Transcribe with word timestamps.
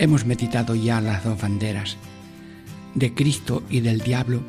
Hemos 0.00 0.24
meditado 0.24 0.76
ya 0.76 1.00
las 1.00 1.24
dos 1.24 1.40
banderas 1.40 1.96
de 2.94 3.12
Cristo 3.14 3.64
y 3.68 3.80
del 3.80 4.00
diablo 4.00 4.42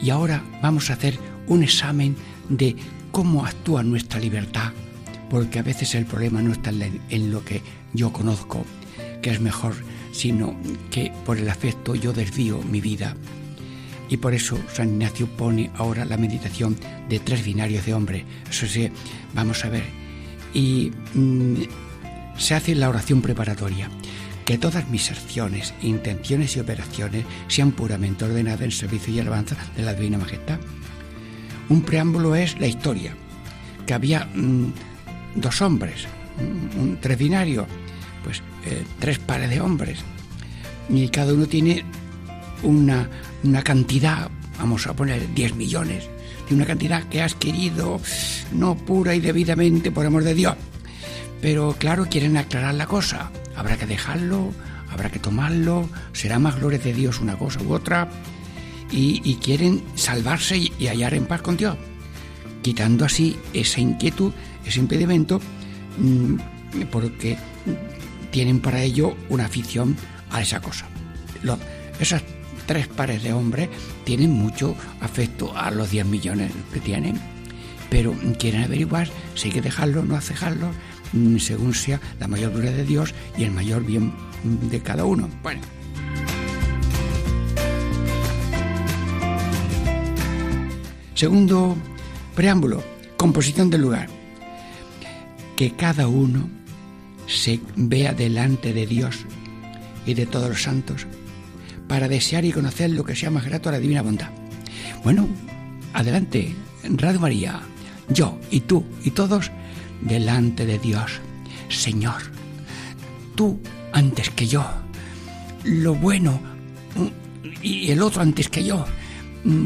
y 0.00 0.08
ahora 0.08 0.42
vamos 0.62 0.88
a 0.88 0.94
hacer 0.94 1.18
un 1.46 1.62
examen 1.62 2.16
de 2.48 2.74
cómo 3.10 3.44
actúa 3.44 3.82
nuestra 3.82 4.18
libertad, 4.18 4.72
porque 5.28 5.58
a 5.58 5.62
veces 5.62 5.94
el 5.94 6.06
problema 6.06 6.40
no 6.40 6.52
está 6.52 6.70
en 6.70 7.30
lo 7.30 7.44
que 7.44 7.60
yo 7.92 8.14
conozco, 8.14 8.64
que 9.20 9.30
es 9.30 9.40
mejor, 9.40 9.74
sino 10.12 10.56
que 10.90 11.12
por 11.26 11.36
el 11.36 11.50
afecto 11.50 11.94
yo 11.94 12.14
desvío 12.14 12.62
mi 12.62 12.80
vida. 12.80 13.14
Y 14.08 14.16
por 14.16 14.32
eso 14.32 14.58
San 14.72 14.88
Ignacio 14.88 15.26
pone 15.26 15.70
ahora 15.76 16.06
la 16.06 16.16
meditación 16.16 16.76
de 17.10 17.18
tres 17.18 17.44
binarios 17.44 17.84
de 17.84 17.92
hombre. 17.92 18.24
Eso 18.48 18.66
sí, 18.66 18.88
vamos 19.34 19.66
a 19.66 19.68
ver. 19.68 19.84
Y 20.54 20.92
mm, 21.12 21.56
se 22.38 22.54
hace 22.54 22.74
la 22.74 22.88
oración 22.88 23.20
preparatoria 23.20 23.90
que 24.48 24.56
todas 24.56 24.88
mis 24.88 25.10
acciones, 25.10 25.74
intenciones 25.82 26.56
y 26.56 26.60
operaciones 26.60 27.26
sean 27.48 27.70
puramente 27.70 28.24
ordenadas 28.24 28.62
en 28.62 28.72
servicio 28.72 29.12
y 29.12 29.20
alabanza 29.20 29.56
de 29.76 29.82
la 29.82 29.92
Divina 29.92 30.16
Majestad. 30.16 30.58
Un 31.68 31.82
preámbulo 31.82 32.34
es 32.34 32.58
la 32.58 32.66
historia, 32.66 33.14
que 33.84 33.92
había 33.92 34.24
mm, 34.24 34.72
dos 35.34 35.60
hombres, 35.60 36.06
un, 36.78 36.96
tres 36.98 37.18
binarios, 37.18 37.66
pues 38.24 38.40
eh, 38.64 38.84
tres 38.98 39.18
pares 39.18 39.50
de 39.50 39.60
hombres, 39.60 39.98
y 40.88 41.06
cada 41.08 41.34
uno 41.34 41.44
tiene 41.44 41.84
una, 42.62 43.06
una 43.44 43.62
cantidad, 43.62 44.30
vamos 44.58 44.86
a 44.86 44.96
poner 44.96 45.34
10 45.34 45.56
millones, 45.56 46.08
de 46.48 46.54
una 46.54 46.64
cantidad 46.64 47.02
que 47.02 47.20
has 47.20 47.34
querido, 47.34 48.00
no 48.52 48.76
pura 48.76 49.14
y 49.14 49.20
debidamente, 49.20 49.90
por 49.90 50.06
amor 50.06 50.24
de 50.24 50.32
Dios. 50.32 50.56
Pero 51.42 51.76
claro, 51.78 52.06
quieren 52.08 52.38
aclarar 52.38 52.74
la 52.74 52.86
cosa 52.86 53.30
habrá 53.58 53.76
que 53.76 53.86
dejarlo, 53.86 54.52
habrá 54.90 55.10
que 55.10 55.18
tomarlo, 55.18 55.88
será 56.12 56.38
más 56.38 56.56
gloria 56.60 56.78
de 56.78 56.94
Dios 56.94 57.20
una 57.20 57.36
cosa 57.36 57.60
u 57.60 57.72
otra, 57.72 58.08
y, 58.90 59.34
quieren 59.42 59.82
salvarse 59.96 60.56
y, 60.56 60.86
hallar 60.86 61.12
en 61.12 61.26
paz 61.26 61.42
con 61.42 61.56
Dios, 61.56 61.76
quitando 62.62 63.04
así 63.04 63.36
esa 63.52 63.80
inquietud, 63.80 64.32
ese 64.64 64.78
impedimento, 64.78 65.40
mm, 65.98 66.36
porque 66.90 67.36
tienen 68.30 68.60
para 68.60 68.80
ello 68.80 69.14
una 69.28 69.46
afición 69.46 69.96
a 70.30 70.40
esa 70.40 70.60
cosa. 70.60 70.86
esas 72.00 72.22
tres 72.66 72.86
pares 72.86 73.22
de 73.22 73.32
hombres 73.32 73.68
tienen 74.04 74.30
mucho 74.30 74.76
afecto 75.00 75.56
a 75.56 75.70
los 75.70 75.90
10 75.90 76.06
millones 76.06 76.52
que 76.72 76.80
tienen, 76.80 77.18
pero 77.90 78.14
quieren 78.38 78.62
averiguar 78.62 79.08
si 79.34 79.48
hay 79.48 79.54
que 79.54 79.62
dejarlo, 79.62 80.04
no 80.04 80.18
dejarlo, 80.20 80.70
según 81.38 81.74
sea 81.74 82.00
la 82.20 82.28
mayor 82.28 82.52
gloria 82.52 82.72
de 82.72 82.84
Dios 82.84 83.14
y 83.36 83.44
el 83.44 83.50
mayor 83.50 83.84
bien 83.84 84.12
de 84.44 84.80
cada 84.80 85.04
uno. 85.04 85.28
Bueno. 85.42 85.60
Segundo 91.14 91.76
preámbulo, 92.34 92.82
composición 93.16 93.70
del 93.70 93.80
lugar. 93.80 94.08
Que 95.56 95.72
cada 95.72 96.06
uno 96.06 96.48
se 97.26 97.60
vea 97.74 98.14
delante 98.14 98.72
de 98.72 98.86
Dios 98.86 99.16
y 100.06 100.14
de 100.14 100.26
todos 100.26 100.48
los 100.48 100.62
santos 100.62 101.06
para 101.88 102.08
desear 102.08 102.44
y 102.44 102.52
conocer 102.52 102.90
lo 102.90 103.04
que 103.04 103.16
sea 103.16 103.30
más 103.30 103.44
grato 103.44 103.68
a 103.68 103.72
la 103.72 103.80
divina 103.80 104.02
bondad. 104.02 104.30
Bueno, 105.02 105.28
adelante, 105.92 106.54
Radio 106.84 107.18
María, 107.18 107.60
yo 108.08 108.38
y 108.50 108.60
tú 108.60 108.84
y 109.02 109.10
todos 109.10 109.50
delante 110.00 110.66
de 110.66 110.78
Dios. 110.78 111.20
Señor, 111.68 112.22
tú 113.34 113.60
antes 113.92 114.30
que 114.30 114.46
yo, 114.46 114.64
lo 115.64 115.94
bueno 115.94 116.40
y 117.62 117.90
el 117.90 118.02
otro 118.02 118.22
antes 118.22 118.48
que 118.48 118.64
yo, 118.64 118.84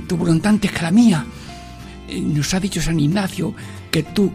tu 0.07 0.17
voluntad 0.17 0.51
antes 0.51 0.71
que 0.73 0.83
la 0.83 0.91
mía. 0.91 1.27
Nos 2.11 2.53
ha 2.53 2.61
dicho 2.61 2.83
San 2.83 3.01
Ignacio 3.01 3.55
que 3.91 4.03
tú 4.03 4.33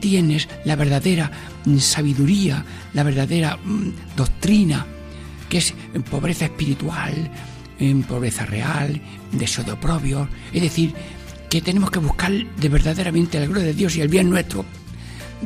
tienes 0.00 0.48
la 0.64 0.76
verdadera 0.76 1.30
sabiduría, 1.78 2.64
la 2.92 3.02
verdadera 3.02 3.56
mm, 3.56 4.16
doctrina, 4.16 4.86
que 5.48 5.58
es 5.58 5.74
pobreza 6.10 6.46
espiritual, 6.46 7.30
pobreza 8.06 8.46
real, 8.46 9.00
deseo 9.32 9.64
de 9.64 9.72
oprobio. 9.72 10.28
Es 10.52 10.62
decir, 10.62 10.94
que 11.50 11.60
tenemos 11.60 11.90
que 11.90 11.98
buscar 11.98 12.32
de 12.32 12.68
verdaderamente 12.68 13.38
la 13.38 13.46
gloria 13.46 13.64
de 13.64 13.74
Dios 13.74 13.96
y 13.96 14.00
el 14.00 14.08
bien 14.08 14.30
nuestro 14.30 14.64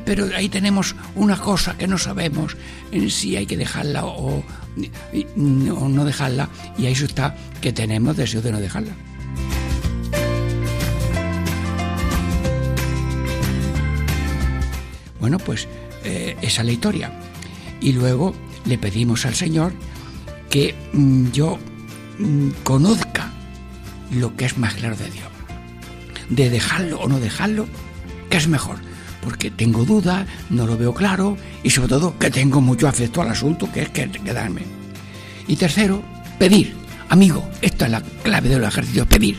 pero 0.05 0.27
ahí 0.37 0.49
tenemos 0.49 0.95
una 1.15 1.37
cosa 1.37 1.77
que 1.77 1.87
no 1.87 1.99
sabemos 1.99 2.57
si 3.09 3.37
hay 3.37 3.47
que 3.47 3.57
dejarla 3.57 4.05
o, 4.05 4.43
no 5.37 6.05
dejarla, 6.05 6.49
y 6.77 6.87
ahí 6.87 6.93
está 6.93 7.37
que 7.61 7.73
tenemos 7.73 8.17
deseo 8.17 8.43
de 8.43 8.53
no 8.53 8.61
dejarla. 8.61 8.93
Bueno, 15.21 15.39
pues 15.39 15.69
eh, 16.05 16.37
esa 16.43 16.63
es 16.63 16.67
la 16.67 16.73
historia. 16.73 17.13
Y 17.81 17.93
luego 17.93 18.35
le 18.65 18.79
pedimos 18.79 19.27
al 19.27 19.35
Señor 19.35 19.73
que 20.51 20.75
mm, 20.93 21.31
yo 21.33 21.59
mm, 22.19 22.51
conozca 22.63 23.33
lo 24.11 24.35
que 24.37 24.47
es 24.47 24.59
más 24.59 24.75
claro 24.75 24.97
de 24.97 25.11
Dios. 25.11 25.29
De 26.31 26.51
dejarlo 26.51 27.01
o 27.01 27.09
no 27.09 27.21
dejarlo, 27.21 27.67
¿qué 28.31 28.37
es 28.37 28.49
mejor? 28.49 28.77
Porque 29.23 29.51
tengo 29.51 29.85
dudas, 29.85 30.27
no 30.51 30.67
lo 30.67 30.77
veo 30.77 30.95
claro 30.95 31.37
y 31.63 31.71
sobre 31.71 31.89
todo 31.89 32.19
que 32.19 32.31
tengo 32.31 32.61
mucho 32.61 32.89
afecto 32.89 33.23
al 33.23 33.29
asunto 33.29 33.71
que 33.73 33.83
es 33.83 33.91
quedarme. 33.91 34.63
Y 35.47 35.57
tercero, 35.57 36.03
pedir. 36.39 36.75
Amigo, 37.09 37.49
esta 37.63 37.87
es 37.87 37.93
la 37.93 38.03
clave 38.23 38.49
de 38.49 38.59
los 38.59 38.69
ejercicios, 38.69 39.07
pedir. 39.07 39.39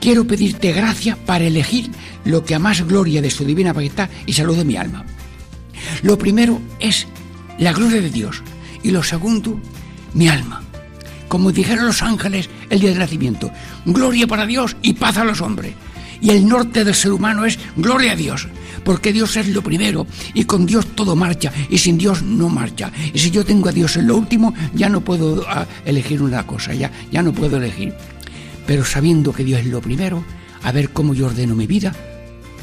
Quiero 0.00 0.26
pedirte 0.26 0.72
gracia 0.72 1.16
para 1.16 1.44
elegir 1.44 1.90
lo 2.24 2.44
que 2.44 2.54
a 2.54 2.58
más 2.58 2.86
gloria 2.86 3.20
de 3.20 3.30
su 3.30 3.44
divina 3.44 3.72
majestad 3.72 4.08
y 4.26 4.32
salud 4.32 4.56
de 4.56 4.64
mi 4.64 4.76
alma. 4.76 5.04
Lo 6.02 6.18
primero 6.18 6.60
es 6.78 7.06
la 7.58 7.72
gloria 7.72 8.00
de 8.00 8.10
Dios 8.10 8.42
y 8.82 8.90
lo 8.90 9.02
segundo, 9.02 9.58
mi 10.12 10.28
alma. 10.28 10.62
Como 11.28 11.52
dijeron 11.52 11.86
los 11.86 12.02
ángeles 12.02 12.48
el 12.70 12.80
día 12.80 12.90
del 12.90 12.98
nacimiento, 12.98 13.50
gloria 13.84 14.26
para 14.26 14.46
Dios 14.46 14.76
y 14.82 14.92
paz 14.92 15.16
a 15.16 15.24
los 15.24 15.40
hombres 15.40 15.74
y 16.24 16.30
el 16.30 16.48
norte 16.48 16.84
del 16.84 16.94
ser 16.94 17.12
humano 17.12 17.44
es 17.44 17.58
gloria 17.76 18.12
a 18.12 18.16
Dios, 18.16 18.48
porque 18.82 19.12
Dios 19.12 19.36
es 19.36 19.48
lo 19.48 19.60
primero 19.60 20.06
y 20.32 20.44
con 20.44 20.64
Dios 20.64 20.86
todo 20.94 21.14
marcha 21.14 21.52
y 21.68 21.76
sin 21.76 21.98
Dios 21.98 22.22
no 22.22 22.48
marcha. 22.48 22.90
Y 23.12 23.18
si 23.18 23.30
yo 23.30 23.44
tengo 23.44 23.68
a 23.68 23.72
Dios 23.72 23.98
en 23.98 24.06
lo 24.06 24.16
último, 24.16 24.54
ya 24.72 24.88
no 24.88 25.02
puedo 25.02 25.44
ah, 25.46 25.66
elegir 25.84 26.22
una 26.22 26.46
cosa, 26.46 26.72
ya, 26.72 26.90
ya 27.12 27.22
no 27.22 27.34
puedo 27.34 27.58
elegir. 27.58 27.92
Pero 28.66 28.86
sabiendo 28.86 29.34
que 29.34 29.44
Dios 29.44 29.60
es 29.60 29.66
lo 29.66 29.82
primero, 29.82 30.24
a 30.62 30.72
ver 30.72 30.94
cómo 30.94 31.12
yo 31.12 31.26
ordeno 31.26 31.54
mi 31.54 31.66
vida 31.66 31.94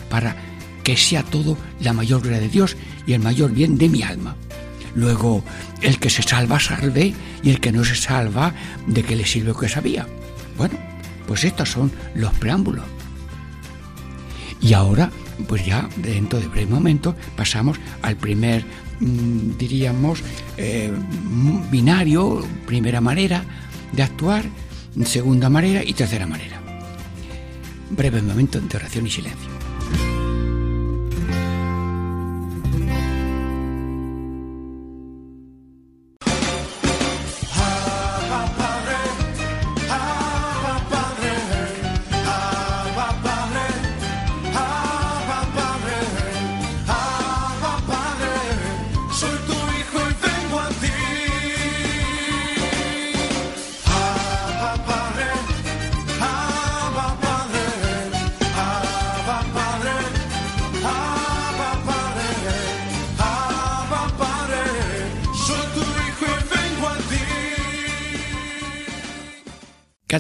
para 0.10 0.36
que 0.82 0.98
sea 0.98 1.22
todo 1.22 1.56
la 1.82 1.94
mayor 1.94 2.22
gloria 2.22 2.40
de 2.40 2.50
Dios 2.50 2.76
y 3.06 3.14
el 3.14 3.20
mayor 3.20 3.52
bien 3.52 3.78
de 3.78 3.90
mi 3.90 4.02
alma. 4.02 4.36
Luego, 4.96 5.44
el 5.84 6.00
que 6.00 6.10
se 6.10 6.24
salva, 6.24 6.60
salve, 6.60 7.14
y 7.44 7.52
el 7.52 7.60
que 7.60 7.72
no 7.72 7.86
se 7.86 7.96
salva, 7.96 8.56
¿de 8.88 9.04
qué 9.04 9.16
le 9.16 9.28
sirve 9.28 9.50
lo 9.50 9.58
que 9.60 9.70
sabía? 9.70 10.08
Bueno, 10.58 10.80
pues 11.28 11.44
estos 11.44 11.70
son 11.70 11.92
los 12.16 12.34
preámbulos. 12.34 12.86
Y 14.62 14.74
ahora, 14.74 15.10
pues 15.48 15.66
ya 15.66 15.90
dentro 15.98 16.40
de 16.40 16.48
breve 16.48 16.72
momento, 16.72 17.16
pasamos 17.36 17.80
al 18.02 18.16
primer, 18.16 18.64
mm, 19.00 19.58
diríamos, 19.58 20.22
eh, 20.58 20.92
binario, 21.72 22.46
primera 22.68 23.02
manera 23.02 23.44
de 23.92 24.04
actuar, 24.04 24.46
segunda 25.04 25.50
manera 25.50 25.84
y 25.84 25.94
tercera 25.94 26.28
manera. 26.28 26.62
Breve 27.90 28.22
momento 28.22 28.62
de 28.62 28.78
oración 28.78 29.08
y 29.08 29.10
silencio. 29.10 29.61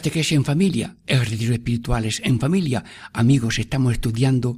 Catequesis 0.02 0.32
en 0.32 0.46
familia, 0.46 0.98
ejercicios 1.06 1.52
espirituales 1.52 2.22
en 2.26 2.40
familia. 2.40 2.84
Amigos, 3.14 3.60
estamos 3.60 3.94
estudiando 3.94 4.58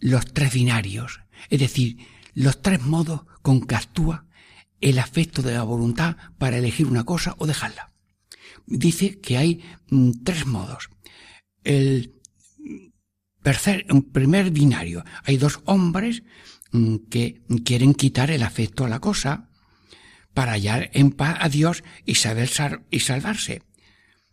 los 0.00 0.26
tres 0.34 0.52
binarios, 0.52 1.20
es 1.50 1.60
decir, 1.60 1.98
los 2.34 2.60
tres 2.62 2.82
modos 2.82 3.20
con 3.42 3.60
que 3.64 3.76
actúa 3.76 4.26
el 4.80 4.98
afecto 4.98 5.40
de 5.40 5.54
la 5.54 5.62
voluntad 5.62 6.16
para 6.36 6.58
elegir 6.58 6.88
una 6.88 7.04
cosa 7.04 7.36
o 7.38 7.46
dejarla. 7.46 7.92
Dice 8.66 9.20
que 9.20 9.36
hay 9.36 9.62
mm, 9.88 10.24
tres 10.24 10.46
modos. 10.46 10.90
El 11.62 12.20
primer 14.12 14.50
binario, 14.50 15.04
hay 15.22 15.36
dos 15.36 15.60
hombres 15.64 16.24
mm, 16.72 16.96
que 17.08 17.40
quieren 17.64 17.94
quitar 17.94 18.32
el 18.32 18.42
afecto 18.42 18.84
a 18.84 18.88
la 18.88 18.98
cosa 18.98 19.48
para 20.34 20.52
hallar 20.52 20.90
en 20.92 21.12
paz 21.12 21.36
a 21.38 21.48
Dios 21.48 21.84
y 22.04 22.16
saber 22.16 22.50
y 22.90 22.98
salvarse. 22.98 23.62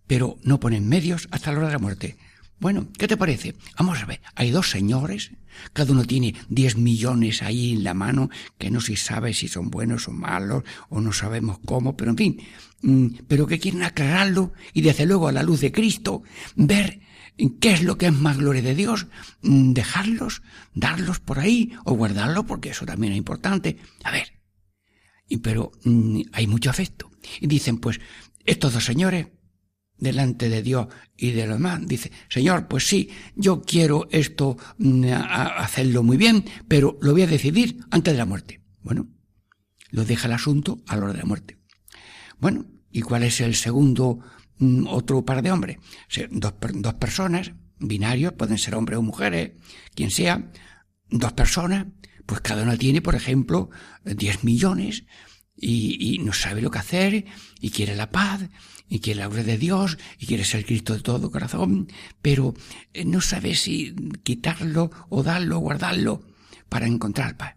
Pero 0.10 0.40
no 0.42 0.60
ponen 0.60 0.90
medios 0.90 1.28
hasta 1.30 1.52
la 1.52 1.60
hora 1.60 1.68
de 1.68 1.74
la 1.74 1.80
muerte. 1.80 2.18
Bueno, 2.60 2.88
¿qué 2.98 3.08
te 3.08 3.16
parece? 3.16 3.54
Vamos 3.78 4.00
a 4.02 4.06
ver, 4.08 4.22
hay 4.34 4.50
dos 4.50 4.72
señores, 4.72 5.34
cada 5.72 5.92
uno 5.94 6.04
tiene 6.04 6.34
diez 6.50 6.78
millones 6.78 7.44
ahí 7.44 7.74
en 7.74 7.84
la 7.84 7.94
mano, 7.94 8.32
que 8.58 8.72
no 8.72 8.82
se 8.82 8.96
sabe 8.98 9.36
si 9.36 9.48
son 9.48 9.70
buenos 9.70 10.08
o 10.08 10.12
malos, 10.12 10.64
o 10.90 11.00
no 11.00 11.14
sabemos 11.14 11.60
cómo, 11.64 11.96
pero 11.96 12.10
en 12.10 12.18
fin, 12.18 12.42
mm, 12.82 13.08
pero 13.28 13.46
que 13.46 13.60
quieren 13.60 13.84
aclararlo 13.84 14.52
y 14.74 14.82
desde 14.82 15.06
luego 15.06 15.28
a 15.28 15.32
la 15.32 15.44
luz 15.44 15.62
de 15.62 15.72
Cristo 15.72 16.24
ver 16.56 17.02
qué 17.62 17.72
es 17.72 17.84
lo 17.84 18.00
que 18.00 18.08
es 18.08 18.14
más 18.14 18.38
gloria 18.38 18.64
de 18.64 18.74
Dios, 18.74 19.06
mm, 19.44 19.74
dejarlos, 19.74 20.42
darlos 20.74 21.20
por 21.20 21.38
ahí 21.38 21.74
o 21.86 21.94
guardarlos, 21.94 22.46
porque 22.46 22.72
eso 22.72 22.84
también 22.84 23.14
es 23.14 23.20
importante. 23.20 23.78
A 24.04 24.12
ver, 24.12 24.34
pero 25.44 25.72
mm, 25.84 26.22
hay 26.34 26.48
mucho 26.48 26.72
afecto. 26.72 27.12
Y 27.40 27.46
dicen, 27.48 27.78
pues, 27.78 28.02
estos 28.46 28.74
dos 28.74 28.84
señores, 28.84 29.28
delante 30.00 30.50
de 30.50 30.62
Dios 30.62 30.88
y 31.18 31.32
de 31.32 31.48
los 31.48 31.58
demás, 31.58 31.82
dice, 31.86 32.12
Señor, 32.30 32.68
pues 32.68 32.88
sí, 32.88 33.10
yo 33.36 33.62
quiero 33.62 34.08
esto 34.12 34.58
mm, 34.78 35.06
hacerlo 35.12 36.04
muy 36.04 36.18
bien, 36.18 36.46
pero 36.68 36.98
lo 37.02 37.12
voy 37.12 37.24
a 37.24 37.28
decidir 37.28 37.80
antes 37.92 38.14
de 38.14 38.18
la 38.18 38.26
muerte. 38.26 38.62
Bueno, 38.82 39.08
lo 39.92 40.06
deja 40.06 40.28
el 40.28 40.34
asunto 40.34 40.82
a 40.88 40.96
la 40.96 41.04
hora 41.04 41.14
de 41.14 41.20
la 41.20 41.26
muerte. 41.26 41.58
Bueno, 42.40 42.66
¿y 42.92 43.02
cuál 43.02 43.24
es 43.24 43.42
el 43.42 43.56
segundo 43.56 44.20
mm, 44.58 44.88
otro 44.88 45.26
par 45.26 45.42
de 45.42 45.52
hombres? 45.52 45.78
dos, 46.32 46.54
dos 46.74 46.94
personas, 46.96 47.52
binarios, 47.80 48.34
pueden 48.34 48.58
ser 48.58 48.76
hombres 48.76 49.00
o 49.00 49.02
mujeres, 49.02 49.52
quien 49.96 50.12
sea, 50.12 50.52
dos 51.10 51.34
personas, 51.34 51.88
pues 52.26 52.42
cada 52.42 52.64
uno 52.64 52.78
tiene, 52.78 53.02
por 53.02 53.16
ejemplo, 53.16 53.70
10 54.06 54.44
millones 54.44 55.06
y, 55.56 56.20
no 56.24 56.32
sabe 56.34 56.62
lo 56.62 56.72
que 56.72 56.80
hacer 56.80 57.26
y 57.60 57.70
quiere 57.72 57.96
la 57.96 58.12
paz 58.12 58.42
y 58.90 59.00
quiere 59.00 59.22
la 59.22 59.28
obra 59.28 59.44
de 59.44 59.58
Dios 59.58 59.98
y 60.18 60.26
quiere 60.26 60.44
ser 60.44 60.66
Cristo 60.66 60.94
de 60.94 61.02
todo 61.02 61.32
corazón, 61.32 61.88
pero 62.22 62.56
eh, 62.94 63.06
no 63.06 63.22
sabe 63.22 63.56
si 63.56 63.96
quitarlo 64.24 64.92
o 65.10 65.24
darlo 65.24 65.58
o 65.58 65.60
guardarlo 65.60 66.24
para 66.68 66.88
encontrar 66.88 67.38
paz. 67.38 67.56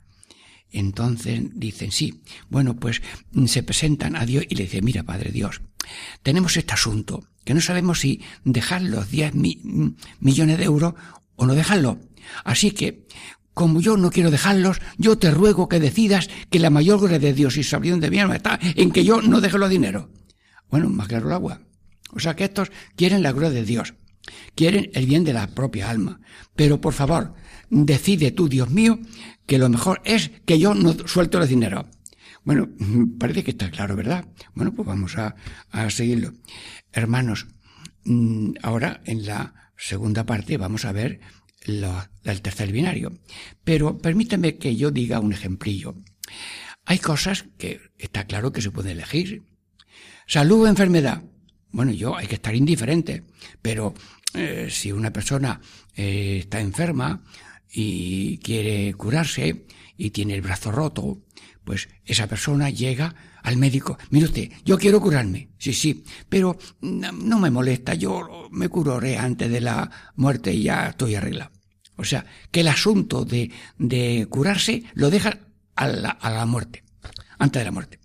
Entonces 0.71 1.43
dicen, 1.55 1.93
sí, 1.93 2.23
bueno, 2.49 2.77
pues 2.77 3.03
se 3.47 3.63
presentan 3.63 4.17
a 4.17 4.25
Dios 4.25 4.45
y 4.49 4.55
le 4.55 4.65
dicen, 4.65 4.85
mira, 4.85 5.03
Padre 5.03 5.31
Dios, 5.31 5.61
tenemos 6.23 6.57
este 6.57 6.73
asunto, 6.73 7.29
que 7.45 7.55
no 7.55 7.61
sabemos 7.61 8.01
si 8.01 8.23
dejar 8.45 8.83
los 8.83 9.11
10 9.11 9.35
millones 9.35 10.59
de 10.59 10.65
euros 10.65 10.95
o 11.37 11.47
no 11.47 11.55
dejarlo. 11.55 11.99
Así 12.45 12.71
que 12.71 13.07
como 13.55 13.83
yo 13.83 13.99
no 13.99 14.11
quiero 14.11 14.31
dejarlos, 14.31 14.81
yo 14.97 15.19
te 15.19 15.31
ruego 15.31 15.69
que 15.69 15.79
decidas 15.79 16.31
que 16.51 16.59
la 16.59 16.71
mayor 16.71 17.01
gloria 17.01 17.19
de 17.19 17.35
Dios 17.35 17.59
y 17.59 17.65
sabiduría 17.65 18.01
de 18.01 18.11
mi 18.11 18.19
alma 18.19 18.37
está 18.37 18.59
en 18.63 18.91
que 18.91 19.05
yo 19.05 19.21
no 19.21 19.41
deje 19.43 19.59
los 19.59 19.69
dinero. 19.69 20.09
Bueno, 20.73 20.89
más 20.89 21.07
claro 21.07 21.27
el 21.29 21.35
agua. 21.35 21.61
O 22.13 22.19
sea 22.19 22.35
que 22.35 22.45
estos 22.45 22.73
quieren 22.97 23.23
la 23.23 23.33
gloria 23.33 23.51
de 23.51 23.65
Dios, 23.65 23.95
quieren 24.55 24.91
el 24.95 25.07
bien 25.07 25.23
de 25.23 25.35
la 25.35 25.47
propia 25.49 25.91
alma. 25.91 26.21
Pero 26.57 26.81
por 26.81 26.95
favor, 26.95 27.35
decide 27.69 28.33
tú, 28.33 28.49
Dios 28.49 28.71
mío, 28.71 28.99
que 29.47 29.59
lo 29.59 29.69
mejor 29.69 30.01
es 30.05 30.31
que 30.47 30.59
yo 30.59 30.75
no 30.75 30.95
suelto 31.07 31.41
el 31.41 31.47
dinero. 31.47 31.91
Bueno, 32.43 32.71
parece 33.19 33.45
que 33.45 33.51
está 33.51 33.71
claro, 33.71 33.97
¿verdad? 33.97 34.27
Bueno, 34.55 34.75
pues 34.75 34.89
vamos 34.89 35.19
a, 35.19 35.37
a 35.71 35.91
seguirlo. 35.91 36.33
Hermanos, 36.91 37.49
mm, 38.05 38.53
ahora 38.63 39.03
en 39.05 39.27
la 39.27 39.73
segunda 39.77 40.25
parte 40.25 40.57
vamos 40.57 40.87
a 40.87 40.93
ver 40.93 41.21
el 41.67 42.43
tercer 42.43 42.73
binario. 42.73 43.13
Pero 43.63 43.99
permítame 43.99 44.57
que 44.57 44.75
yo 44.75 44.91
diga 44.91 45.21
un 45.21 45.35
ejemplillo. 45.35 45.97
Hay 46.87 46.99
cosas 46.99 47.45
que 47.59 47.79
está 47.99 48.27
claro 48.27 48.53
que 48.53 48.63
se 48.63 48.71
puede 48.71 48.93
elegir. 48.93 49.52
Salud 50.27 50.63
o 50.63 50.67
enfermedad. 50.67 51.23
Bueno, 51.71 51.93
yo 51.93 52.17
hay 52.17 52.27
que 52.27 52.37
estar 52.37 52.55
indiferente, 52.55 53.25
pero 53.61 53.95
eh, 54.35 54.69
si 54.71 54.93
una 54.93 55.13
persona 55.13 55.61
eh, 55.95 56.39
está 56.41 56.61
enferma 56.61 57.23
y 57.71 58.39
quiere 58.39 58.93
curarse 58.95 59.67
y 59.97 60.11
tiene 60.11 60.35
el 60.35 60.43
brazo 60.43 60.71
roto, 60.71 61.23
pues 61.65 61.89
esa 62.05 62.27
persona 62.27 62.71
llega 62.71 63.15
al 63.43 63.57
médico. 63.57 63.99
Mire 64.11 64.27
usted, 64.27 64.51
yo 64.65 64.79
quiero 64.79 65.01
curarme. 65.01 65.51
Sí, 65.59 65.73
sí, 65.73 66.05
pero 66.29 66.59
no 66.81 67.39
me 67.39 67.51
molesta, 67.51 67.95
yo 67.95 68.49
me 68.51 68.69
curaré 68.69 69.17
antes 69.17 69.51
de 69.51 69.61
la 69.61 69.91
muerte 70.17 70.53
y 70.53 70.65
ya 70.65 70.89
estoy 70.89 71.15
arreglado. 71.15 71.53
O 71.97 72.05
sea, 72.05 72.25
que 72.51 72.61
el 72.61 72.69
asunto 72.69 73.25
de, 73.25 73.51
de 73.79 74.27
curarse 74.29 74.85
lo 74.95 75.11
deja 75.11 75.39
a 75.77 75.87
la, 75.89 76.11
a 76.11 76.31
la 76.31 76.47
muerte, 76.47 76.85
antes 77.39 77.61
de 77.61 77.65
la 77.65 77.73
muerte 77.73 78.02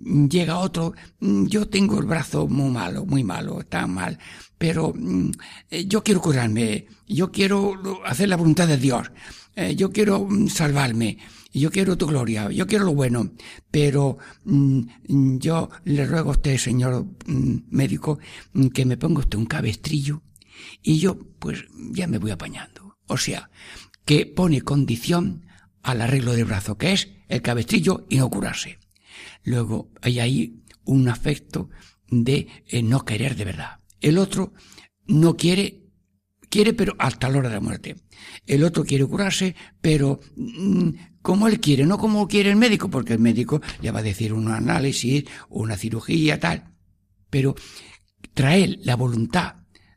llega 0.00 0.58
otro, 0.58 0.94
yo 1.20 1.68
tengo 1.68 1.98
el 1.98 2.06
brazo 2.06 2.46
muy 2.48 2.70
malo, 2.70 3.04
muy 3.04 3.24
malo, 3.24 3.60
está 3.60 3.86
mal, 3.86 4.18
pero 4.58 4.92
mm, 4.94 5.30
eh, 5.70 5.86
yo 5.86 6.02
quiero 6.02 6.20
curarme, 6.20 6.86
yo 7.06 7.30
quiero 7.30 8.00
hacer 8.04 8.28
la 8.28 8.36
voluntad 8.36 8.68
de 8.68 8.78
Dios, 8.78 9.10
eh, 9.56 9.74
yo 9.76 9.90
quiero 9.92 10.26
mm, 10.26 10.48
salvarme, 10.48 11.18
yo 11.52 11.70
quiero 11.70 11.98
tu 11.98 12.06
gloria, 12.06 12.50
yo 12.50 12.66
quiero 12.66 12.84
lo 12.84 12.94
bueno, 12.94 13.32
pero 13.70 14.18
mm, 14.44 15.36
yo 15.38 15.70
le 15.84 16.06
ruego 16.06 16.30
a 16.30 16.32
usted, 16.32 16.56
señor 16.58 17.06
médico, 17.26 18.18
que 18.72 18.84
me 18.84 18.96
ponga 18.96 19.20
usted 19.20 19.38
un 19.38 19.46
cabestrillo 19.46 20.22
y 20.82 20.98
yo 20.98 21.18
pues 21.38 21.64
ya 21.92 22.06
me 22.06 22.18
voy 22.18 22.30
apañando. 22.30 22.98
O 23.06 23.16
sea, 23.16 23.50
que 24.04 24.26
pone 24.26 24.62
condición 24.62 25.46
al 25.82 26.00
arreglo 26.00 26.32
del 26.32 26.44
brazo, 26.44 26.76
que 26.76 26.92
es 26.92 27.08
el 27.28 27.42
cabestrillo 27.42 28.06
y 28.08 28.18
no 28.18 28.28
curarse. 28.28 28.79
Luego 29.42 29.90
hay 30.02 30.20
ahí 30.20 30.62
un 30.84 31.08
afecto 31.08 31.70
de 32.08 32.48
eh, 32.66 32.82
no 32.82 33.04
querer 33.04 33.36
de 33.36 33.44
verdad. 33.44 33.80
El 34.00 34.18
otro 34.18 34.52
no 35.06 35.36
quiere, 35.36 35.82
quiere 36.48 36.72
pero 36.72 36.94
hasta 36.98 37.28
la 37.28 37.38
hora 37.38 37.48
de 37.48 37.54
la 37.54 37.60
muerte. 37.60 37.96
El 38.46 38.64
otro 38.64 38.84
quiere 38.84 39.06
curarse, 39.06 39.54
pero 39.80 40.20
mm, 40.36 40.90
como 41.22 41.48
él 41.48 41.60
quiere, 41.60 41.86
no 41.86 41.98
como 41.98 42.26
quiere 42.28 42.50
el 42.50 42.56
médico, 42.56 42.90
porque 42.90 43.14
el 43.14 43.18
médico 43.18 43.60
le 43.80 43.90
va 43.90 44.00
a 44.00 44.04
decir 44.04 44.32
un 44.32 44.48
análisis, 44.48 45.24
una 45.48 45.76
cirugía, 45.76 46.40
tal. 46.40 46.74
Pero 47.28 47.54
trae 48.34 48.78
la 48.82 48.96
voluntad 48.96 49.56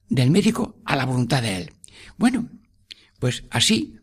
del 0.10 0.32
médico 0.32 0.82
a 0.86 0.96
la 0.96 1.06
voluntad 1.06 1.42
de 1.42 1.58
él. 1.58 1.72
Bueno, 2.18 2.50
pues 3.20 3.46
así, 3.50 3.96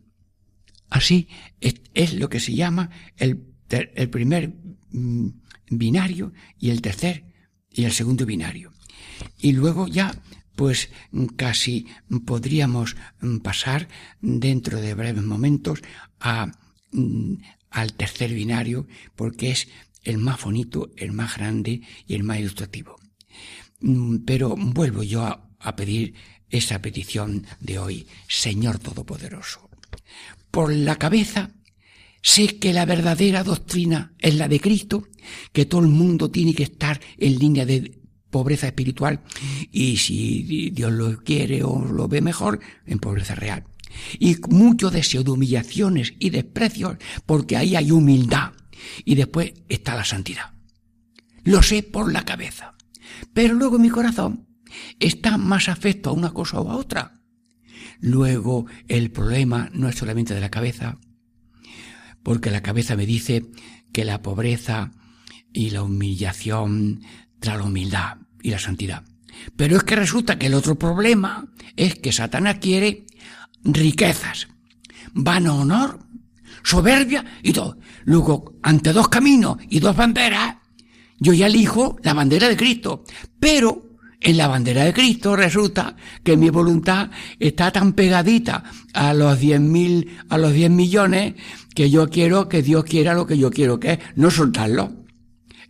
así 0.89 1.27
es, 1.59 2.13
lo 2.13 2.27
que 2.29 2.39
se 2.39 2.53
llama 2.53 2.89
el, 3.17 3.45
el 3.69 4.09
primer 4.09 4.53
mm, 4.91 5.27
binario 5.69 6.33
y 6.59 6.69
el 6.69 6.81
tercer 6.81 7.25
y 7.71 7.85
el 7.85 7.91
segundo 7.91 8.25
binario. 8.25 8.71
Y 9.39 9.53
luego 9.53 9.87
ya, 9.87 10.13
pues 10.55 10.89
casi 11.35 11.87
podríamos 12.25 12.95
mm, 13.21 13.37
pasar 13.37 13.87
dentro 14.21 14.81
de 14.81 14.93
breves 14.93 15.23
momentos 15.23 15.81
a, 16.19 16.51
mm, 16.91 17.35
al 17.69 17.93
tercer 17.93 18.33
binario 18.33 18.87
porque 19.15 19.51
es 19.51 19.67
el 20.03 20.17
más 20.17 20.43
bonito, 20.43 20.91
el 20.97 21.11
más 21.11 21.37
grande 21.37 21.81
y 22.07 22.15
el 22.15 22.23
más 22.23 22.39
ilustrativo. 22.39 22.99
Pero 24.25 24.55
vuelvo 24.55 25.03
yo 25.03 25.23
a, 25.23 25.49
a 25.59 25.75
pedir 25.75 26.13
esa 26.49 26.81
petición 26.81 27.45
de 27.59 27.79
hoy, 27.79 28.07
Señor 28.27 28.79
Todopoderoso. 28.79 29.69
Por 30.51 30.73
la 30.73 30.97
cabeza 30.97 31.51
sé 32.21 32.59
que 32.59 32.73
la 32.73 32.85
verdadera 32.85 33.43
doctrina 33.43 34.13
es 34.19 34.35
la 34.35 34.47
de 34.47 34.59
Cristo, 34.59 35.07
que 35.51 35.65
todo 35.65 35.81
el 35.81 35.87
mundo 35.87 36.29
tiene 36.31 36.53
que 36.53 36.63
estar 36.63 36.99
en 37.17 37.39
línea 37.39 37.65
de 37.65 38.01
pobreza 38.29 38.67
espiritual 38.67 39.21
y 39.71 39.97
si 39.97 40.71
Dios 40.71 40.91
lo 40.91 41.17
quiere 41.23 41.63
o 41.63 41.85
lo 41.85 42.07
ve 42.07 42.21
mejor, 42.21 42.59
en 42.85 42.99
pobreza 42.99 43.35
real. 43.35 43.65
Y 44.17 44.37
mucho 44.49 44.89
deseo 44.89 45.23
de 45.23 45.31
humillaciones 45.31 46.13
y 46.17 46.29
desprecios, 46.29 46.97
porque 47.25 47.57
ahí 47.57 47.75
hay 47.75 47.91
humildad 47.91 48.53
y 49.03 49.15
después 49.15 49.53
está 49.67 49.95
la 49.95 50.05
santidad. 50.05 50.53
Lo 51.43 51.61
sé 51.61 51.83
por 51.83 52.11
la 52.11 52.23
cabeza. 52.23 52.75
Pero 53.33 53.53
luego 53.53 53.79
mi 53.79 53.89
corazón 53.89 54.47
está 54.99 55.37
más 55.37 55.69
afecto 55.69 56.09
a 56.09 56.13
una 56.13 56.31
cosa 56.31 56.59
o 56.61 56.71
a 56.71 56.77
otra. 56.77 57.21
Luego 57.99 58.65
el 58.87 59.11
problema 59.11 59.69
no 59.73 59.89
es 59.89 59.95
solamente 59.95 60.33
de 60.33 60.41
la 60.41 60.49
cabeza, 60.49 60.99
porque 62.23 62.51
la 62.51 62.61
cabeza 62.61 62.95
me 62.95 63.05
dice 63.05 63.45
que 63.91 64.05
la 64.05 64.21
pobreza 64.21 64.91
y 65.53 65.71
la 65.71 65.83
humillación 65.83 67.01
trae 67.39 67.57
la 67.57 67.63
humildad 67.63 68.17
y 68.41 68.51
la 68.51 68.59
santidad. 68.59 69.03
Pero 69.55 69.77
es 69.77 69.83
que 69.83 69.95
resulta 69.95 70.37
que 70.37 70.47
el 70.47 70.53
otro 70.53 70.77
problema 70.77 71.47
es 71.75 71.95
que 71.95 72.11
Satanás 72.11 72.57
quiere 72.59 73.05
riquezas, 73.63 74.47
vano 75.13 75.59
honor, 75.59 75.99
soberbia 76.63 77.25
y 77.43 77.53
todo. 77.53 77.77
Luego, 78.03 78.55
ante 78.61 78.93
dos 78.93 79.07
caminos 79.07 79.57
y 79.69 79.79
dos 79.79 79.95
banderas, 79.95 80.57
yo 81.19 81.33
ya 81.33 81.47
elijo 81.47 81.97
la 82.03 82.13
bandera 82.13 82.49
de 82.49 82.57
Cristo. 82.57 83.03
Pero 83.39 83.91
en 84.19 84.37
la 84.37 84.47
bandera 84.47 84.85
de 84.85 84.93
Cristo 84.93 85.35
resulta 85.35 85.95
que 86.23 86.37
mi 86.37 86.49
voluntad 86.49 87.09
está 87.39 87.71
tan 87.71 87.93
pegadita 87.93 88.63
a 88.93 89.13
los 89.13 89.39
diez 89.39 89.59
mil, 89.59 90.17
a 90.29 90.37
los 90.37 90.53
diez 90.53 90.69
millones, 90.69 91.35
que 91.75 91.89
yo 91.89 92.09
quiero 92.09 92.47
que 92.47 92.61
Dios 92.61 92.83
quiera 92.83 93.13
lo 93.13 93.25
que 93.25 93.37
yo 93.37 93.49
quiero 93.51 93.79
que 93.79 93.93
es, 93.93 93.99
no 94.15 94.31
soltarlo. 94.31 94.91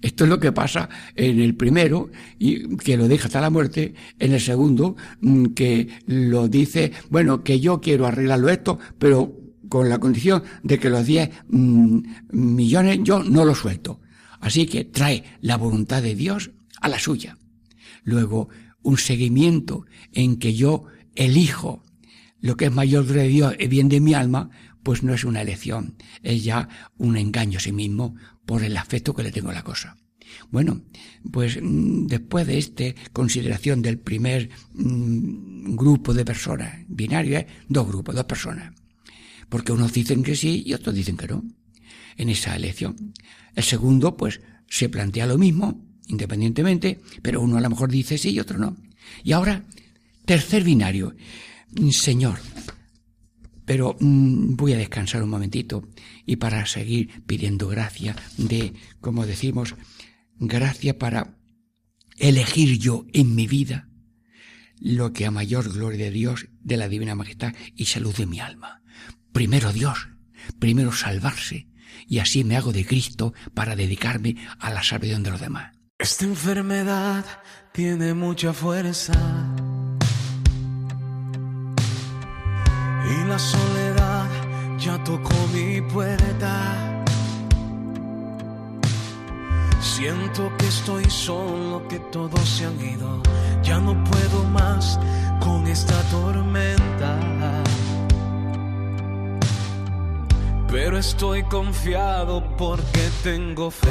Esto 0.01 0.23
es 0.23 0.29
lo 0.29 0.39
que 0.39 0.51
pasa 0.51 0.89
en 1.15 1.39
el 1.39 1.55
primero, 1.55 2.09
y 2.39 2.75
que 2.77 2.97
lo 2.97 3.07
deja 3.07 3.27
hasta 3.27 3.39
la 3.39 3.51
muerte, 3.51 3.93
en 4.17 4.33
el 4.33 4.41
segundo, 4.41 4.95
mm, 5.19 5.47
que 5.47 5.89
lo 6.07 6.47
dice, 6.47 6.91
bueno, 7.09 7.43
que 7.43 7.59
yo 7.59 7.79
quiero 7.81 8.07
arreglarlo 8.07 8.49
esto, 8.49 8.79
pero 8.97 9.37
con 9.69 9.89
la 9.89 9.99
condición 9.99 10.43
de 10.63 10.79
que 10.79 10.89
los 10.89 11.05
10 11.05 11.29
mm, 11.49 11.99
millones 12.31 12.99
yo 13.03 13.23
no 13.23 13.45
lo 13.45 13.53
suelto. 13.53 14.01
Así 14.39 14.65
que 14.65 14.85
trae 14.85 15.23
la 15.39 15.55
voluntad 15.55 16.01
de 16.01 16.15
Dios 16.15 16.51
a 16.81 16.89
la 16.89 16.97
suya. 16.97 17.37
Luego, 18.03 18.49
un 18.81 18.97
seguimiento 18.97 19.85
en 20.11 20.37
que 20.37 20.55
yo 20.55 20.85
elijo 21.15 21.83
lo 22.39 22.57
que 22.57 22.65
es 22.65 22.71
mayor 22.71 23.05
de 23.05 23.27
Dios 23.27 23.53
y 23.59 23.67
bien 23.67 23.87
de 23.87 24.01
mi 24.01 24.15
alma, 24.15 24.49
pues 24.83 25.03
no 25.03 25.13
es 25.13 25.23
una 25.23 25.41
elección, 25.41 25.95
es 26.23 26.43
ya 26.43 26.67
un 26.97 27.17
engaño 27.17 27.57
a 27.57 27.61
sí 27.61 27.71
mismo 27.71 28.15
por 28.45 28.63
el 28.63 28.77
afecto 28.77 29.13
que 29.13 29.23
le 29.23 29.31
tengo 29.31 29.49
a 29.49 29.53
la 29.53 29.63
cosa. 29.63 29.97
Bueno, 30.49 30.81
pues 31.31 31.59
mm, 31.61 32.07
después 32.07 32.47
de 32.47 32.57
esta 32.57 32.83
consideración 33.13 33.81
del 33.81 33.99
primer 33.99 34.49
mm, 34.73 35.75
grupo 35.75 36.13
de 36.13 36.25
personas, 36.25 36.79
binario 36.87 37.37
es 37.37 37.45
dos 37.67 37.87
grupos, 37.87 38.15
dos 38.15 38.25
personas, 38.25 38.73
porque 39.49 39.71
unos 39.71 39.93
dicen 39.93 40.23
que 40.23 40.35
sí 40.35 40.63
y 40.65 40.73
otros 40.73 40.95
dicen 40.95 41.17
que 41.17 41.27
no, 41.27 41.43
en 42.17 42.29
esa 42.29 42.55
elección. 42.55 43.13
El 43.55 43.63
segundo, 43.63 44.15
pues, 44.15 44.41
se 44.67 44.89
plantea 44.89 45.27
lo 45.27 45.37
mismo, 45.37 45.85
independientemente, 46.07 47.01
pero 47.21 47.41
uno 47.41 47.57
a 47.57 47.61
lo 47.61 47.69
mejor 47.69 47.91
dice 47.91 48.17
sí 48.17 48.29
y 48.29 48.39
otro 48.39 48.57
no. 48.57 48.77
Y 49.23 49.33
ahora, 49.33 49.65
tercer 50.25 50.63
binario. 50.63 51.15
Señor, 51.91 52.39
pero 53.65 53.95
mm, 53.99 54.55
voy 54.55 54.73
a 54.73 54.77
descansar 54.77 55.23
un 55.23 55.29
momentito 55.29 55.87
y 56.25 56.37
para 56.37 56.65
seguir 56.65 57.23
pidiendo 57.25 57.67
gracia 57.67 58.15
de, 58.37 58.73
como 58.99 59.25
decimos, 59.25 59.75
gracia 60.39 60.97
para 60.97 61.37
elegir 62.17 62.77
yo 62.77 63.05
en 63.13 63.35
mi 63.35 63.47
vida 63.47 63.87
lo 64.79 65.13
que 65.13 65.25
a 65.25 65.31
mayor 65.31 65.71
gloria 65.71 66.05
de 66.05 66.11
Dios, 66.11 66.47
de 66.59 66.75
la 66.75 66.89
divina 66.89 67.13
majestad 67.15 67.53
y 67.75 67.85
salud 67.85 68.15
de 68.15 68.25
mi 68.25 68.39
alma. 68.39 68.81
Primero 69.31 69.71
Dios, 69.71 70.09
primero 70.59 70.91
salvarse, 70.91 71.67
y 72.07 72.19
así 72.19 72.43
me 72.43 72.57
hago 72.57 72.73
de 72.73 72.85
Cristo 72.85 73.33
para 73.53 73.75
dedicarme 73.75 74.35
a 74.59 74.71
la 74.71 74.83
salvación 74.83 75.23
de 75.23 75.31
los 75.31 75.39
demás. 75.39 75.75
Esta 75.99 76.25
enfermedad 76.25 77.25
tiene 77.73 78.15
mucha 78.15 78.53
fuerza 78.53 79.50
y 83.09 83.27
la 83.27 83.39
soledad 83.39 84.27
ya 84.77 85.03
tocó 85.03 85.35
mi 85.53 85.81
puerta. 85.81 86.91
Siento 89.79 90.51
que 90.57 90.67
estoy 90.67 91.05
solo, 91.09 91.87
que 91.87 91.99
todos 92.11 92.41
se 92.41 92.65
han 92.65 92.79
ido. 92.79 93.21
Ya 93.63 93.79
no 93.79 94.03
puedo 94.03 94.43
más 94.45 94.99
con 95.39 95.67
esta 95.67 96.01
tormenta. 96.09 97.19
Pero 100.67 100.97
estoy 100.97 101.43
confiado 101.43 102.43
porque 102.57 103.09
tengo 103.23 103.69
fe. 103.69 103.89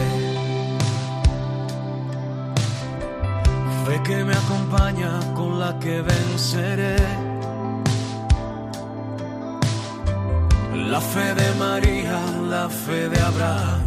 Fe 3.87 4.02
que 4.02 4.25
me 4.25 4.35
acompaña 4.35 5.21
con 5.35 5.59
la 5.59 5.79
que 5.79 6.02
venceré. 6.02 7.29
La 10.90 11.00
fe 11.00 11.35
de 11.35 11.54
María, 11.54 12.18
la 12.49 12.68
fe 12.68 13.09
de 13.09 13.20
Abraham, 13.20 13.82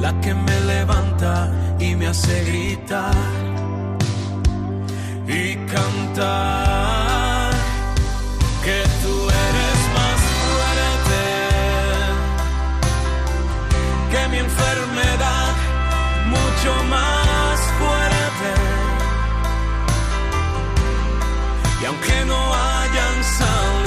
la 0.00 0.12
que 0.20 0.32
me 0.32 0.60
levanta 0.60 1.50
y 1.80 1.96
me 1.96 2.06
hace 2.06 2.44
gritar 2.44 3.16
y 5.26 5.56
cantar 5.74 7.50
que 8.64 8.78
tú 9.02 9.14
eres 9.46 9.78
más 9.98 10.18
fuerte 10.44 11.24
que 14.12 14.28
mi 14.28 14.38
enfermedad, 14.38 15.52
mucho 16.36 16.72
más 16.94 17.58
fuerte. 17.80 18.50
Y 21.82 21.84
aunque 21.86 22.24
no 22.24 22.38
hayan 22.54 23.16
salidas, 23.38 23.85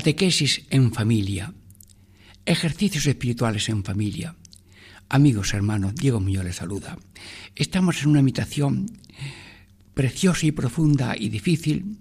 Catequesis 0.00 0.62
en 0.70 0.94
familia. 0.94 1.52
Ejercicios 2.46 3.04
espirituales 3.04 3.68
en 3.68 3.84
familia. 3.84 4.34
Amigos, 5.10 5.52
hermanos, 5.52 5.94
Diego 5.94 6.20
Muñoz 6.20 6.44
les 6.46 6.56
saluda. 6.56 6.96
Estamos 7.54 8.00
en 8.00 8.08
una 8.08 8.20
invitación 8.20 8.86
preciosa 9.92 10.46
y 10.46 10.52
profunda 10.52 11.14
y 11.18 11.28
difícil 11.28 11.98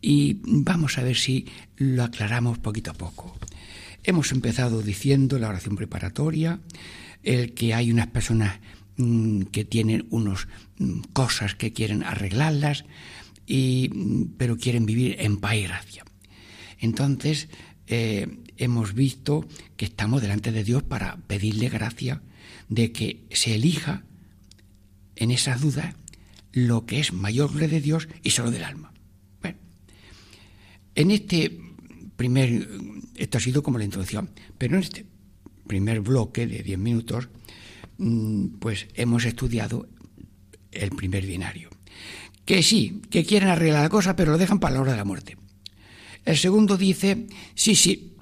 y 0.00 0.40
vamos 0.44 0.96
a 0.96 1.02
ver 1.02 1.14
si 1.14 1.44
lo 1.76 2.04
aclaramos 2.04 2.56
poquito 2.56 2.92
a 2.92 2.94
poco. 2.94 3.36
Hemos 4.02 4.32
empezado 4.32 4.80
diciendo 4.80 5.38
la 5.38 5.50
oración 5.50 5.76
preparatoria, 5.76 6.58
el 7.22 7.52
que 7.52 7.74
hay 7.74 7.92
unas 7.92 8.06
personas 8.06 8.60
mm, 8.96 9.42
que 9.52 9.66
tienen 9.66 10.06
unas 10.08 10.48
mm, 10.78 11.00
cosas 11.12 11.54
que 11.54 11.74
quieren 11.74 12.02
arreglarlas, 12.02 12.86
y, 13.46 13.90
mm, 13.92 14.36
pero 14.38 14.56
quieren 14.56 14.86
vivir 14.86 15.16
en 15.18 15.36
paz 15.36 15.56
y 15.56 15.62
gracia. 15.64 16.04
Entonces, 16.82 17.48
eh, 17.86 18.26
hemos 18.56 18.92
visto 18.92 19.46
que 19.76 19.84
estamos 19.84 20.20
delante 20.20 20.50
de 20.50 20.64
Dios 20.64 20.82
para 20.82 21.16
pedirle 21.28 21.68
gracia 21.68 22.20
de 22.68 22.90
que 22.90 23.24
se 23.30 23.54
elija 23.54 24.02
en 25.14 25.30
esas 25.30 25.60
dudas 25.60 25.94
lo 26.50 26.84
que 26.84 26.98
es 26.98 27.12
mayor 27.12 27.52
de 27.52 27.80
Dios 27.80 28.08
y 28.24 28.30
solo 28.30 28.50
del 28.50 28.64
alma. 28.64 28.92
Bueno, 29.40 29.58
en 30.96 31.12
este 31.12 31.56
primer, 32.16 32.68
esto 33.16 33.38
ha 33.38 33.40
sido 33.40 33.62
como 33.62 33.78
la 33.78 33.84
introducción, 33.84 34.30
pero 34.58 34.76
en 34.76 34.82
este 34.82 35.06
primer 35.68 36.00
bloque 36.00 36.48
de 36.48 36.64
10 36.64 36.78
minutos, 36.80 37.28
mm, 37.98 38.58
pues 38.58 38.88
hemos 38.94 39.24
estudiado 39.24 39.88
el 40.72 40.90
primer 40.90 41.24
binario. 41.26 41.70
Que 42.44 42.64
sí, 42.64 43.02
que 43.08 43.24
quieren 43.24 43.50
arreglar 43.50 43.82
la 43.84 43.88
cosa, 43.88 44.16
pero 44.16 44.32
lo 44.32 44.38
dejan 44.38 44.58
para 44.58 44.74
la 44.74 44.80
hora 44.80 44.92
de 44.92 44.98
la 44.98 45.04
muerte. 45.04 45.36
El 46.24 46.36
segundo 46.36 46.76
dice, 46.76 47.26
sí, 47.54 47.74
sí, 47.74 48.14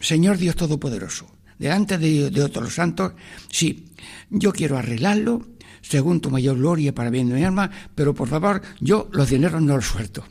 Señor 0.00 0.38
Dios 0.38 0.56
Todopoderoso, 0.56 1.26
delante 1.58 1.98
de, 1.98 2.42
otros 2.42 2.74
santos, 2.74 3.12
sí, 3.50 3.86
yo 4.30 4.52
quiero 4.52 4.78
arreglarlo 4.78 5.46
según 5.80 6.20
tu 6.20 6.30
mayor 6.30 6.56
gloria 6.56 6.94
para 6.94 7.10
bien 7.10 7.28
de 7.28 7.34
mi 7.34 7.44
alma, 7.44 7.70
pero 7.94 8.14
por 8.14 8.28
favor, 8.28 8.62
yo 8.80 9.08
los 9.12 9.30
dineros 9.30 9.60
no 9.62 9.76
los 9.76 9.86
suelto. 9.86 10.24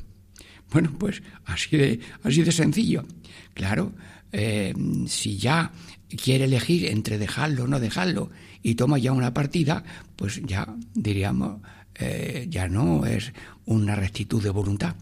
Bueno, 0.72 0.96
pues 0.98 1.22
así 1.46 1.78
de, 1.78 2.00
así 2.24 2.44
de 2.44 2.52
sencillo. 2.52 3.06
Claro, 3.54 3.94
eh, 4.32 4.74
si 5.08 5.38
ya 5.38 5.74
quiere 6.10 6.46
elegir 6.46 6.86
entre 6.86 7.18
dejarlo 7.18 7.66
o 7.66 7.68
no 7.68 7.80
dejarlo 7.80 8.32
y 8.64 8.76
toma 8.76 8.98
ya 8.98 9.12
una 9.12 9.34
partida, 9.34 9.84
pues 10.16 10.42
ya 10.46 10.74
diríamos, 10.94 11.62
eh, 11.96 12.48
ya 12.50 12.68
no 12.68 13.06
es 13.06 13.34
una 13.66 13.96
rectitud 13.96 14.42
de 14.42 14.50
voluntad. 14.50 14.96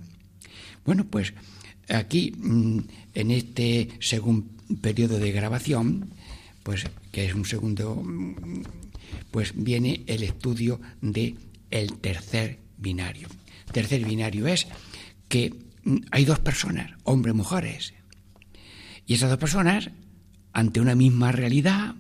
Bueno, 0.86 1.06
pues 1.06 1.34
aquí, 1.90 2.34
mm, 2.38 2.80
en 3.14 3.32
este 3.32 3.90
segundo 4.00 4.48
periodo 4.82 5.20
de 5.20 5.32
grabación, 5.32 6.10
pues 6.64 6.86
que 7.12 7.26
es 7.26 7.34
un 7.34 7.46
segundo, 7.46 7.96
mm, 7.96 8.64
pues 9.32 9.54
viene 9.56 10.04
el 10.08 10.24
estudio 10.24 10.80
de 11.02 11.36
el 11.72 11.94
tercer 11.98 12.60
binario. 12.78 13.28
Tercer 13.72 14.06
binario 14.06 14.48
es 14.48 14.68
que 15.28 15.54
mm, 15.84 15.98
hay 16.12 16.26
dos 16.26 16.40
personas, 16.40 16.92
hombres 17.04 17.34
y 17.34 17.38
mujeres, 17.38 17.94
y 19.06 19.16
esas 19.16 19.32
dos 19.32 19.40
personas, 19.40 19.90
ante 20.54 20.80
una 20.80 20.94
misma 20.94 21.32
realidad, 21.32 21.96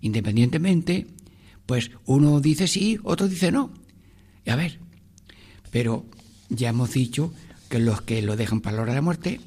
independientemente, 0.00 1.06
pues 1.66 1.90
uno 2.06 2.40
dice 2.40 2.66
sí, 2.66 2.98
otro 3.02 3.28
dice 3.28 3.52
no. 3.52 3.74
Y 4.44 4.50
a 4.50 4.56
ver, 4.56 4.78
pero 5.70 6.06
ya 6.48 6.70
hemos 6.70 6.92
dicho 6.92 7.32
que 7.68 7.78
los 7.78 8.02
que 8.02 8.22
lo 8.22 8.36
dejan 8.36 8.60
para 8.60 8.76
la 8.76 8.82
hora 8.82 8.92
de 8.92 8.96
la 8.96 9.02
muerte, 9.02 9.40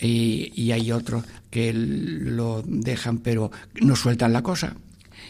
y, 0.00 0.70
hay 0.70 0.92
otros 0.92 1.24
que 1.50 1.72
lo 1.72 2.62
dejan 2.64 3.18
pero 3.18 3.50
no 3.80 3.96
sueltan 3.96 4.32
la 4.32 4.42
cosa. 4.42 4.76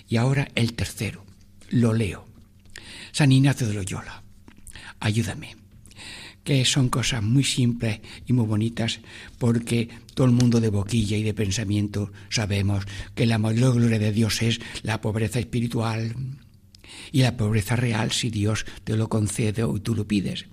Y 0.09 0.17
ahora 0.17 0.49
el 0.55 0.75
tercero, 0.75 1.25
lo 1.71 1.95
leo. 1.95 2.27
San 3.13 3.33
Ignacio 3.33 3.67
de 3.67 3.75
Loyola, 3.75 4.23
ayúdame 5.01 5.57
que 6.45 6.65
son 6.65 6.89
cosas 6.89 7.23
muy 7.23 7.45
simples 7.45 8.01
y 8.27 8.33
muy 8.33 8.47
bonitas, 8.47 9.01
porque 9.37 9.91
todo 10.15 10.27
el 10.27 10.33
mundo 10.33 10.63
de 10.63 10.71
boquilla 10.71 11.15
y 11.19 11.23
de 11.23 11.35
pensamiento 11.35 12.11
sabemos 12.31 12.87
que 13.15 13.27
la 13.27 13.37
mayor 13.37 13.75
gloria 13.75 13.99
de 13.99 14.13
Dios 14.13 14.41
es 14.41 14.59
la 14.83 15.03
pobreza 15.03 15.41
espiritual 15.41 16.15
y 17.13 17.23
la 17.23 17.37
pobreza 17.37 17.77
real 17.77 18.13
si 18.13 18.31
Dios 18.31 18.67
te 18.85 18.97
lo 18.97 19.09
concede 19.09 19.65
o 19.65 19.81
tú 19.81 19.95
lo 19.95 20.07
pides. 20.07 20.47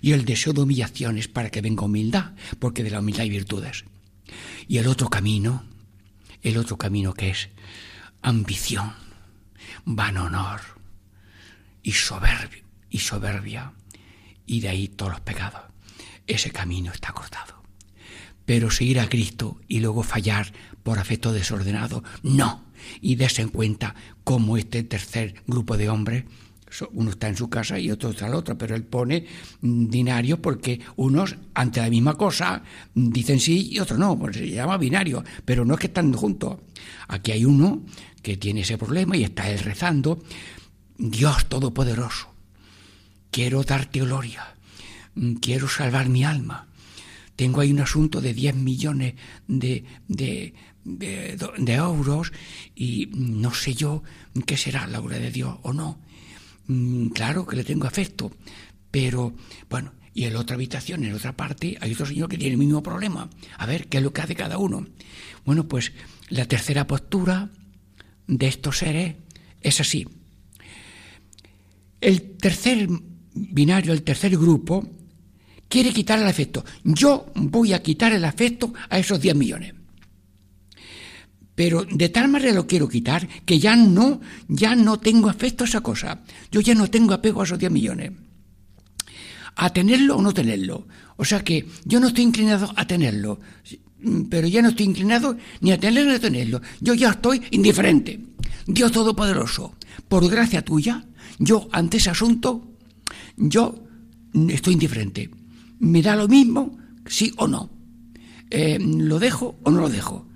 Y 0.00 0.12
el 0.12 0.24
deseo 0.24 0.52
de 0.52 0.62
humillaciones 0.62 1.28
para 1.28 1.50
que 1.50 1.60
venga 1.60 1.84
humildad, 1.84 2.32
porque 2.58 2.82
de 2.82 2.90
la 2.90 3.00
humildad 3.00 3.22
hay 3.22 3.30
virtudes. 3.30 3.84
Y 4.66 4.78
el 4.78 4.86
otro 4.86 5.08
camino, 5.08 5.64
el 6.42 6.56
otro 6.56 6.76
camino 6.76 7.14
que 7.14 7.30
es 7.30 7.48
ambición, 8.22 8.92
van 9.84 10.16
honor 10.16 10.60
y 11.82 11.92
soberbia, 11.92 12.62
y 12.90 12.98
soberbia 12.98 13.72
y 14.46 14.60
de 14.60 14.68
ahí 14.68 14.88
todos 14.88 15.12
los 15.12 15.20
pecados. 15.20 15.62
Ese 16.26 16.50
camino 16.50 16.92
está 16.92 17.12
cortado. 17.12 17.62
Pero 18.44 18.70
seguir 18.70 18.98
a 18.98 19.08
Cristo 19.08 19.60
y 19.68 19.80
luego 19.80 20.02
fallar 20.02 20.52
por 20.82 20.98
afecto 20.98 21.32
desordenado, 21.32 22.02
no. 22.22 22.67
Y 23.00 23.16
des 23.16 23.38
en 23.38 23.48
cuenta 23.48 23.94
cómo 24.24 24.56
este 24.56 24.82
tercer 24.82 25.42
grupo 25.46 25.76
de 25.76 25.88
hombres, 25.88 26.24
uno 26.92 27.10
está 27.10 27.28
en 27.28 27.36
su 27.36 27.48
casa 27.48 27.78
y 27.78 27.90
otro 27.90 28.10
está 28.10 28.26
al 28.26 28.34
otro, 28.34 28.56
pero 28.58 28.74
él 28.76 28.84
pone 28.84 29.26
binario 29.60 30.40
porque 30.40 30.80
unos 30.96 31.36
ante 31.54 31.80
la 31.80 31.88
misma 31.88 32.14
cosa 32.14 32.62
dicen 32.94 33.40
sí 33.40 33.70
y 33.72 33.78
otros 33.78 33.98
no, 33.98 34.18
pues 34.18 34.36
se 34.36 34.50
llama 34.50 34.76
binario, 34.76 35.24
pero 35.44 35.64
no 35.64 35.74
es 35.74 35.80
que 35.80 35.86
están 35.86 36.12
juntos. 36.12 36.58
Aquí 37.08 37.32
hay 37.32 37.44
uno 37.44 37.82
que 38.22 38.36
tiene 38.36 38.60
ese 38.60 38.78
problema 38.78 39.16
y 39.16 39.24
está 39.24 39.50
él 39.50 39.58
rezando, 39.60 40.22
Dios 40.98 41.46
Todopoderoso, 41.46 42.28
quiero 43.30 43.62
darte 43.62 44.00
gloria, 44.00 44.54
mm, 45.14 45.34
quiero 45.34 45.68
salvar 45.68 46.08
mi 46.08 46.24
alma. 46.24 46.67
Tengo 47.38 47.60
ahí 47.60 47.70
un 47.70 47.78
asunto 47.78 48.20
de 48.20 48.34
10 48.34 48.56
millones 48.56 49.14
de, 49.46 49.84
de, 50.08 50.54
de, 50.84 51.74
euros 51.74 52.32
y 52.74 53.10
no 53.14 53.54
sé 53.54 53.74
yo 53.74 54.02
qué 54.44 54.56
será 54.56 54.88
la 54.88 54.98
obra 54.98 55.20
de 55.20 55.30
Dios 55.30 55.56
o 55.62 55.72
no. 55.72 56.00
Mm, 56.66 57.10
claro 57.10 57.46
que 57.46 57.54
le 57.54 57.62
tengo 57.62 57.86
afecto, 57.86 58.32
pero 58.90 59.34
bueno, 59.70 59.92
y 60.14 60.24
en 60.24 60.32
la 60.32 60.40
otra 60.40 60.56
habitación, 60.56 61.04
en 61.04 61.14
otra 61.14 61.36
parte, 61.36 61.78
hay 61.80 61.92
otro 61.92 62.06
señor 62.06 62.28
que 62.28 62.38
tiene 62.38 62.54
el 62.54 62.58
mismo 62.58 62.82
problema. 62.82 63.30
A 63.56 63.66
ver, 63.66 63.86
¿qué 63.86 63.98
es 63.98 64.02
lo 64.02 64.12
que 64.12 64.22
hace 64.22 64.34
cada 64.34 64.58
uno? 64.58 64.88
Bueno, 65.44 65.68
pues 65.68 65.92
la 66.30 66.46
tercera 66.46 66.88
postura 66.88 67.50
de 68.26 68.48
estos 68.48 68.78
seres 68.78 69.14
es 69.60 69.80
así. 69.80 70.08
El 72.00 72.32
tercer 72.36 72.88
binario, 73.32 73.92
el 73.92 74.02
tercer 74.02 74.36
grupo, 74.36 74.97
quiere 75.68 75.92
quitar 75.92 76.18
el 76.18 76.26
afecto. 76.26 76.64
Yo 76.84 77.26
voy 77.34 77.72
a 77.72 77.82
quitar 77.82 78.12
el 78.12 78.24
afecto 78.24 78.72
a 78.88 78.98
esos 78.98 79.20
10 79.20 79.36
millones. 79.36 79.74
Pero 81.54 81.84
de 81.84 82.08
tal 82.08 82.28
manera 82.28 82.52
lo 82.52 82.66
quiero 82.66 82.88
quitar 82.88 83.26
que 83.44 83.58
ya 83.58 83.74
no, 83.74 84.20
ya 84.46 84.76
no 84.76 84.98
tengo 84.98 85.28
afecto 85.28 85.64
a 85.64 85.66
esa 85.66 85.80
cosa. 85.80 86.22
Yo 86.52 86.60
ya 86.60 86.74
no 86.74 86.88
tengo 86.88 87.14
apego 87.14 87.40
a 87.40 87.44
esos 87.44 87.58
10 87.58 87.72
millones. 87.72 88.12
A 89.56 89.70
tenerlo 89.70 90.16
o 90.16 90.22
no 90.22 90.32
tenerlo. 90.32 90.86
O 91.16 91.24
sea 91.24 91.42
que 91.42 91.66
yo 91.84 91.98
no 91.98 92.08
estoy 92.08 92.22
inclinado 92.22 92.72
a 92.76 92.86
tenerlo, 92.86 93.40
pero 94.30 94.46
ya 94.46 94.62
no 94.62 94.68
estoy 94.68 94.86
inclinado 94.86 95.36
ni 95.60 95.72
a 95.72 95.80
tenerlo 95.80 96.10
ni 96.10 96.16
a 96.16 96.20
tenerlo. 96.20 96.62
Yo 96.80 96.94
ya 96.94 97.10
estoy 97.10 97.42
indiferente. 97.50 98.20
Dios 98.64 98.92
Todopoderoso, 98.92 99.74
por 100.06 100.28
gracia 100.30 100.64
tuya, 100.64 101.04
yo 101.40 101.68
ante 101.72 101.96
ese 101.96 102.10
asunto 102.10 102.76
yo 103.36 103.84
estoy 104.48 104.74
indiferente. 104.74 105.30
Me 105.80 106.02
da 106.02 106.16
lo 106.16 106.28
mismo, 106.28 106.76
sí 107.06 107.32
o 107.36 107.46
no. 107.46 107.70
Eh, 108.50 108.78
¿Lo 108.80 109.18
dejo 109.18 109.58
o 109.62 109.70
no 109.70 109.80
lo 109.80 109.88
dejo? 109.88 110.26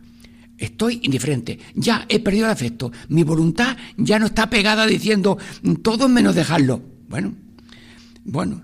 Estoy 0.58 1.00
indiferente. 1.02 1.58
Ya 1.74 2.06
he 2.08 2.20
perdido 2.20 2.46
el 2.46 2.52
afecto. 2.52 2.92
Mi 3.08 3.24
voluntad 3.24 3.76
ya 3.96 4.18
no 4.18 4.26
está 4.26 4.48
pegada 4.48 4.86
diciendo 4.86 5.38
todo 5.82 6.08
menos 6.08 6.34
dejarlo. 6.34 6.82
Bueno, 7.08 7.34
bueno, 8.24 8.62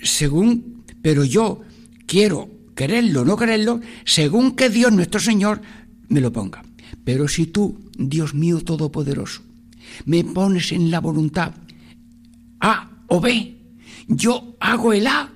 según, 0.00 0.84
pero 1.02 1.24
yo 1.24 1.62
quiero 2.06 2.50
quererlo 2.74 3.22
o 3.22 3.24
no 3.24 3.36
quererlo, 3.36 3.80
según 4.04 4.52
que 4.52 4.68
Dios 4.68 4.92
nuestro 4.92 5.20
Señor 5.20 5.62
me 6.08 6.20
lo 6.20 6.32
ponga. 6.32 6.62
Pero 7.04 7.28
si 7.28 7.46
tú, 7.46 7.90
Dios 7.96 8.34
mío 8.34 8.60
Todopoderoso, 8.60 9.42
me 10.04 10.24
pones 10.24 10.72
en 10.72 10.90
la 10.90 11.00
voluntad 11.00 11.54
A 12.60 12.90
o 13.06 13.20
B, 13.20 13.56
yo 14.08 14.56
hago 14.60 14.92
el 14.92 15.06
A 15.06 15.32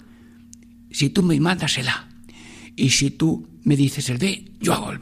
si 0.95 1.11
tú 1.11 1.23
me 1.25 1.39
mandas 1.41 1.77
el 1.77 1.89
A. 1.89 2.09
Y 2.77 2.91
si 2.91 3.11
tú 3.11 3.49
me 3.65 3.77
dices 3.77 4.09
el 4.11 4.19
B, 4.19 4.53
yo 4.61 4.73
hago 4.73 4.93
el. 4.93 5.01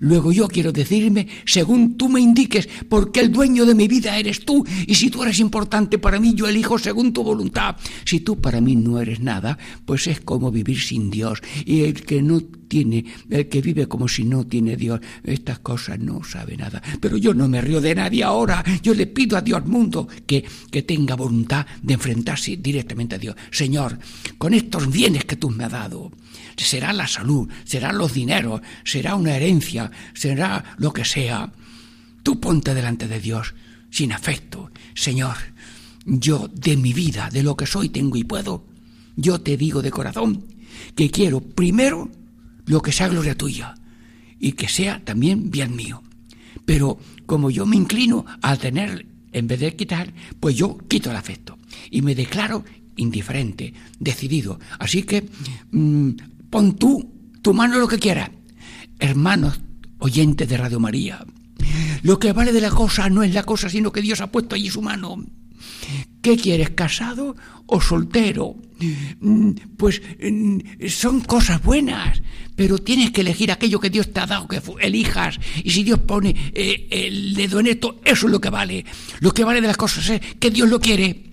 Luego 0.00 0.32
yo 0.32 0.48
quiero 0.48 0.70
decirme 0.70 1.26
según 1.46 1.96
tú 1.96 2.08
me 2.08 2.20
indiques, 2.20 2.68
porque 2.88 3.20
el 3.20 3.32
dueño 3.32 3.64
de 3.64 3.74
mi 3.74 3.88
vida 3.88 4.18
eres 4.18 4.44
tú, 4.44 4.64
y 4.86 4.94
si 4.94 5.10
tú 5.10 5.22
eres 5.22 5.40
importante 5.40 5.98
para 5.98 6.20
mí, 6.20 6.34
yo 6.34 6.46
elijo 6.46 6.78
según 6.78 7.12
tu 7.12 7.22
voluntad. 7.22 7.76
Si 8.04 8.20
tú 8.20 8.40
para 8.40 8.60
mí 8.60 8.76
no 8.76 9.00
eres 9.00 9.20
nada, 9.20 9.58
pues 9.84 10.06
es 10.06 10.20
como 10.20 10.50
vivir 10.50 10.80
sin 10.80 11.10
Dios, 11.10 11.40
y 11.64 11.82
el 11.82 12.02
que 12.02 12.22
no 12.22 12.42
el 12.80 13.48
que 13.48 13.60
vive 13.60 13.86
como 13.86 14.08
si 14.08 14.24
no 14.24 14.46
tiene 14.46 14.76
Dios, 14.76 15.00
estas 15.22 15.60
cosas 15.60 15.98
no 15.98 16.24
sabe 16.24 16.56
nada. 16.56 16.82
Pero 17.00 17.16
yo 17.16 17.34
no 17.34 17.48
me 17.48 17.60
río 17.60 17.80
de 17.80 17.94
nadie 17.94 18.24
ahora. 18.24 18.64
Yo 18.82 18.94
le 18.94 19.06
pido 19.06 19.36
a 19.36 19.40
Dios 19.42 19.64
mundo 19.66 20.08
que, 20.26 20.44
que 20.70 20.82
tenga 20.82 21.14
voluntad 21.14 21.66
de 21.82 21.94
enfrentarse 21.94 22.56
directamente 22.56 23.14
a 23.14 23.18
Dios. 23.18 23.36
Señor, 23.50 23.98
con 24.38 24.54
estos 24.54 24.90
bienes 24.90 25.24
que 25.24 25.36
tú 25.36 25.50
me 25.50 25.64
has 25.64 25.72
dado, 25.72 26.12
será 26.56 26.92
la 26.92 27.06
salud, 27.06 27.48
serán 27.64 27.98
los 27.98 28.14
dineros, 28.14 28.60
será 28.84 29.14
una 29.14 29.36
herencia, 29.36 29.90
será 30.14 30.76
lo 30.78 30.92
que 30.92 31.04
sea. 31.04 31.52
Tú 32.22 32.40
ponte 32.40 32.74
delante 32.74 33.08
de 33.08 33.20
Dios 33.20 33.54
sin 33.90 34.12
afecto. 34.12 34.70
Señor, 34.94 35.36
yo 36.04 36.48
de 36.48 36.76
mi 36.76 36.92
vida, 36.92 37.28
de 37.32 37.42
lo 37.42 37.56
que 37.56 37.66
soy, 37.66 37.88
tengo 37.88 38.16
y 38.16 38.24
puedo, 38.24 38.66
yo 39.16 39.40
te 39.40 39.56
digo 39.56 39.82
de 39.82 39.90
corazón 39.90 40.44
que 40.94 41.10
quiero 41.10 41.40
primero 41.40 42.10
lo 42.66 42.82
que 42.82 42.92
sea 42.92 43.08
gloria 43.08 43.36
tuya 43.36 43.74
y 44.38 44.52
que 44.52 44.68
sea 44.68 45.00
también 45.04 45.50
bien 45.50 45.74
mío. 45.76 46.02
Pero 46.64 46.98
como 47.26 47.50
yo 47.50 47.66
me 47.66 47.76
inclino 47.76 48.24
al 48.42 48.58
tener, 48.58 49.06
en 49.32 49.46
vez 49.46 49.60
de 49.60 49.76
quitar, 49.76 50.12
pues 50.40 50.56
yo 50.56 50.78
quito 50.88 51.10
el 51.10 51.16
afecto 51.16 51.58
y 51.90 52.02
me 52.02 52.14
declaro 52.14 52.64
indiferente, 52.96 53.74
decidido. 53.98 54.58
Así 54.78 55.02
que 55.02 55.28
mm, 55.72 56.10
pon 56.50 56.76
tú 56.76 57.12
tu 57.42 57.52
mano 57.52 57.78
lo 57.78 57.88
que 57.88 57.98
quieras. 57.98 58.30
Hermanos 58.98 59.60
oyentes 59.98 60.48
de 60.48 60.56
Radio 60.56 60.80
María, 60.80 61.24
lo 62.02 62.18
que 62.18 62.32
vale 62.32 62.52
de 62.52 62.60
la 62.60 62.70
cosa 62.70 63.08
no 63.10 63.22
es 63.22 63.34
la 63.34 63.42
cosa, 63.42 63.68
sino 63.68 63.92
que 63.92 64.02
Dios 64.02 64.20
ha 64.20 64.30
puesto 64.30 64.54
allí 64.54 64.70
su 64.70 64.82
mano. 64.82 65.16
¿Qué 66.24 66.38
quieres, 66.38 66.70
casado 66.70 67.36
o 67.66 67.82
soltero? 67.82 68.56
Mm, 69.20 69.50
Pues 69.76 70.00
mm, 70.22 70.58
son 70.88 71.20
cosas 71.20 71.62
buenas, 71.62 72.22
pero 72.56 72.78
tienes 72.78 73.10
que 73.10 73.20
elegir 73.20 73.52
aquello 73.52 73.78
que 73.78 73.90
Dios 73.90 74.10
te 74.10 74.20
ha 74.20 74.26
dado, 74.26 74.48
que 74.48 74.62
elijas. 74.80 75.38
Y 75.62 75.68
si 75.70 75.84
Dios 75.84 75.98
pone 75.98 76.34
eh, 76.54 76.88
el 76.90 77.34
dedo 77.34 77.60
en 77.60 77.66
esto, 77.66 78.00
eso 78.06 78.24
es 78.26 78.32
lo 78.32 78.40
que 78.40 78.48
vale. 78.48 78.86
Lo 79.20 79.32
que 79.32 79.44
vale 79.44 79.60
de 79.60 79.66
las 79.66 79.76
cosas 79.76 80.08
es 80.08 80.20
que 80.40 80.50
Dios 80.50 80.66
lo 80.70 80.80
quiere. 80.80 81.24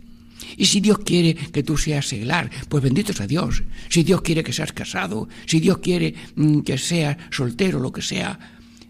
Y 0.58 0.65
si 0.65 0.82
Dios 0.82 0.99
quiere 1.06 1.36
que 1.36 1.63
tú 1.63 1.77
seas 1.77 2.06
seglar, 2.10 2.51
pues 2.67 2.84
bendito 2.84 3.13
sea 3.13 3.27
Dios. 3.27 3.63
Si 3.88 4.04
Dios 4.04 4.21
quiere 4.21 4.43
que 4.43 4.51
seas 4.51 4.73
casado, 4.73 5.30
si 5.45 5.62
Dios 5.62 5.77
quiere 5.77 6.15
mm, 6.36 6.60
que 6.63 6.77
seas 6.77 7.15
soltero, 7.30 7.80
lo 7.80 7.93
que 7.93 8.01
sea, 8.01 8.38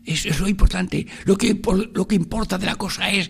eso 0.04 0.30
es 0.30 0.40
lo 0.40 0.48
importante. 0.48 1.06
Lo 1.26 1.38
que, 1.38 1.62
lo 1.94 2.08
que 2.08 2.16
importa 2.16 2.58
de 2.58 2.66
la 2.66 2.76
cosa 2.76 3.12
es 3.12 3.30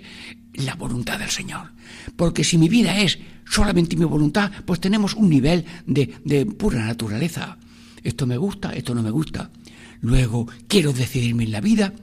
la 0.53 0.75
voluntad 0.75 1.19
del 1.19 1.29
Señor. 1.29 1.71
Porque 2.15 2.43
si 2.43 2.57
mi 2.57 2.69
vida 2.69 2.99
es 2.99 3.19
solamente 3.45 3.95
mi 3.95 4.05
voluntad, 4.05 4.51
pues 4.65 4.79
tenemos 4.79 5.13
un 5.15 5.29
nivel 5.29 5.65
de, 5.85 6.13
de 6.23 6.45
pura 6.45 6.85
naturaleza. 6.85 7.57
Esto 8.03 8.25
me 8.27 8.37
gusta, 8.37 8.73
esto 8.73 8.95
no 8.95 9.03
me 9.03 9.11
gusta. 9.11 9.51
Luego, 10.01 10.47
quiero 10.67 10.93
decidirme 10.93 11.43
en 11.43 11.51
la 11.51 11.61
vida 11.61 11.93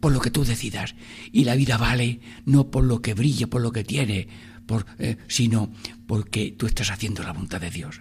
por 0.00 0.12
lo 0.12 0.20
que 0.20 0.30
tú 0.30 0.44
decidas. 0.44 0.94
Y 1.32 1.44
la 1.44 1.54
vida 1.54 1.76
vale 1.76 2.20
no 2.46 2.70
por 2.70 2.84
lo 2.84 3.02
que 3.02 3.14
brille, 3.14 3.46
por 3.46 3.60
lo 3.60 3.72
que 3.72 3.84
tiene, 3.84 4.28
eh, 4.98 5.16
sino 5.28 5.70
porque 6.06 6.54
tú 6.56 6.66
estás 6.66 6.90
haciendo 6.90 7.22
la 7.22 7.32
voluntad 7.32 7.60
de 7.60 7.70
Dios. 7.70 8.00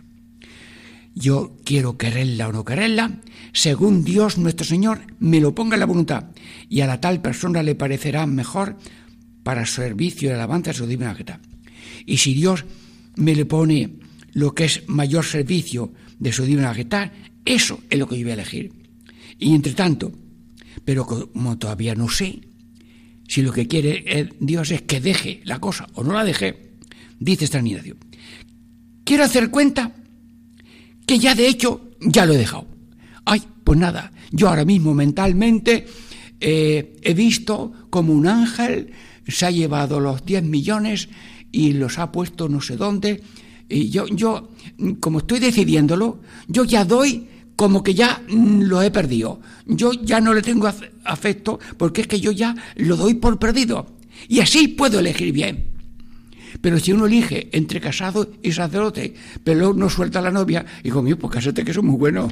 Yo 1.14 1.58
quiero 1.66 1.98
quererla 1.98 2.48
o 2.48 2.54
no 2.54 2.64
quererla, 2.64 3.20
según 3.52 4.06
Dios 4.06 4.38
nuestro 4.38 4.66
Señor 4.66 5.02
me 5.20 5.42
lo 5.42 5.54
ponga 5.54 5.76
en 5.76 5.82
la 5.82 5.86
voluntad, 5.86 6.28
y 6.70 6.82
a 6.82 6.88
la 6.88 7.02
tal 7.02 7.22
persona 7.22 7.64
le 7.64 7.76
parecerá 7.76 8.26
mejor 8.26 8.78
para 9.44 9.66
servicio 9.66 10.30
y 10.30 10.34
alabanza 10.34 10.72
de 10.72 10.78
su 10.78 10.88
divina 10.88 11.12
majestad. 11.12 11.40
Y 12.06 12.18
si 12.18 12.34
Dios 12.34 12.66
me 13.16 13.36
le 13.36 13.46
pone 13.46 13.96
lo 14.34 14.54
que 14.54 14.66
es 14.66 14.88
mayor 14.88 15.26
servicio 15.26 15.94
de 16.20 16.32
su 16.32 16.44
divina 16.44 16.70
majestad, 16.70 17.12
eso 17.46 17.80
es 17.90 18.00
lo 18.00 18.08
que 18.08 18.18
yo 18.18 18.24
voy 18.24 18.32
a 18.32 18.36
elegir. 18.36 18.72
Y 19.40 19.56
entre 19.56 19.74
tanto, 19.74 20.12
pero 20.86 21.06
como 21.06 21.58
todavía 21.58 21.96
no 21.96 22.10
sé 22.10 22.42
si 23.28 23.42
lo 23.42 23.52
que 23.52 23.68
quiere 23.68 24.30
Dios 24.40 24.72
es 24.72 24.82
que 24.82 25.00
deje 25.00 25.42
la 25.46 25.60
cosa 25.60 25.88
o 25.94 26.04
no 26.04 26.14
la 26.14 26.24
deje, 26.24 26.74
dice 27.20 27.46
esta 27.46 27.60
Ignacio, 27.60 27.96
quiero 29.04 29.24
hacer 29.24 29.50
cuenta 29.50 29.96
que 31.06 31.18
ya 31.18 31.34
de 31.34 31.48
hecho 31.48 31.92
ya 32.00 32.26
lo 32.26 32.34
he 32.34 32.38
dejado. 32.38 32.68
Ay, 33.26 33.42
pues 33.64 33.80
nada, 33.80 34.12
yo 34.32 34.50
ahora 34.50 34.66
mismo 34.66 34.94
mentalmente 34.94 35.86
eh, 36.40 36.98
he 37.02 37.14
visto 37.14 37.72
como 37.90 38.14
un 38.14 38.28
ángel 38.28 38.92
se 39.28 39.46
ha 39.46 39.52
llevado 39.52 40.00
los 40.00 40.26
10 40.26 40.44
millones 40.44 41.10
y 41.52 41.74
los 41.74 42.00
ha 42.00 42.12
puesto 42.12 42.48
no 42.50 42.62
sé 42.62 42.78
dónde. 42.78 43.22
Y 43.70 43.90
yo, 43.90 44.06
yo, 44.08 44.50
como 45.00 45.20
estoy 45.20 45.40
decidiéndolo, 45.40 46.20
yo 46.48 46.64
ya 46.66 46.84
doy 46.86 47.28
como 47.56 47.84
que 47.84 47.94
ya 47.94 48.22
mm, 48.30 48.62
lo 48.64 48.82
he 48.82 48.92
perdido. 48.92 49.40
Yo 49.66 49.92
ya 49.94 50.20
no 50.20 50.34
le 50.34 50.42
tengo 50.42 50.68
af- 50.68 50.90
afecto 51.06 51.60
porque 51.78 52.02
es 52.02 52.08
que 52.08 52.20
yo 52.20 52.32
ya 52.32 52.56
lo 52.76 52.98
doy 52.98 53.14
por 53.16 53.38
perdido. 53.40 53.96
Y 54.28 54.40
así 54.40 54.68
puedo 54.70 55.00
elegir 55.00 55.32
bien. 55.32 55.68
Pero 56.60 56.80
si 56.80 56.92
uno 56.92 57.06
elige 57.06 57.48
entre 57.54 57.80
casado 57.80 58.30
y 58.44 58.52
sacerdote, 58.52 59.14
pero 59.44 59.74
no 59.74 59.90
suelta 59.90 60.20
la 60.22 60.32
novia, 60.32 60.66
digo, 60.84 61.02
mío, 61.02 61.18
pues 61.18 61.34
cásate 61.34 61.64
que 61.64 61.72
eso 61.72 61.80
es 61.80 61.86
muy 61.86 61.96
bueno. 61.98 62.30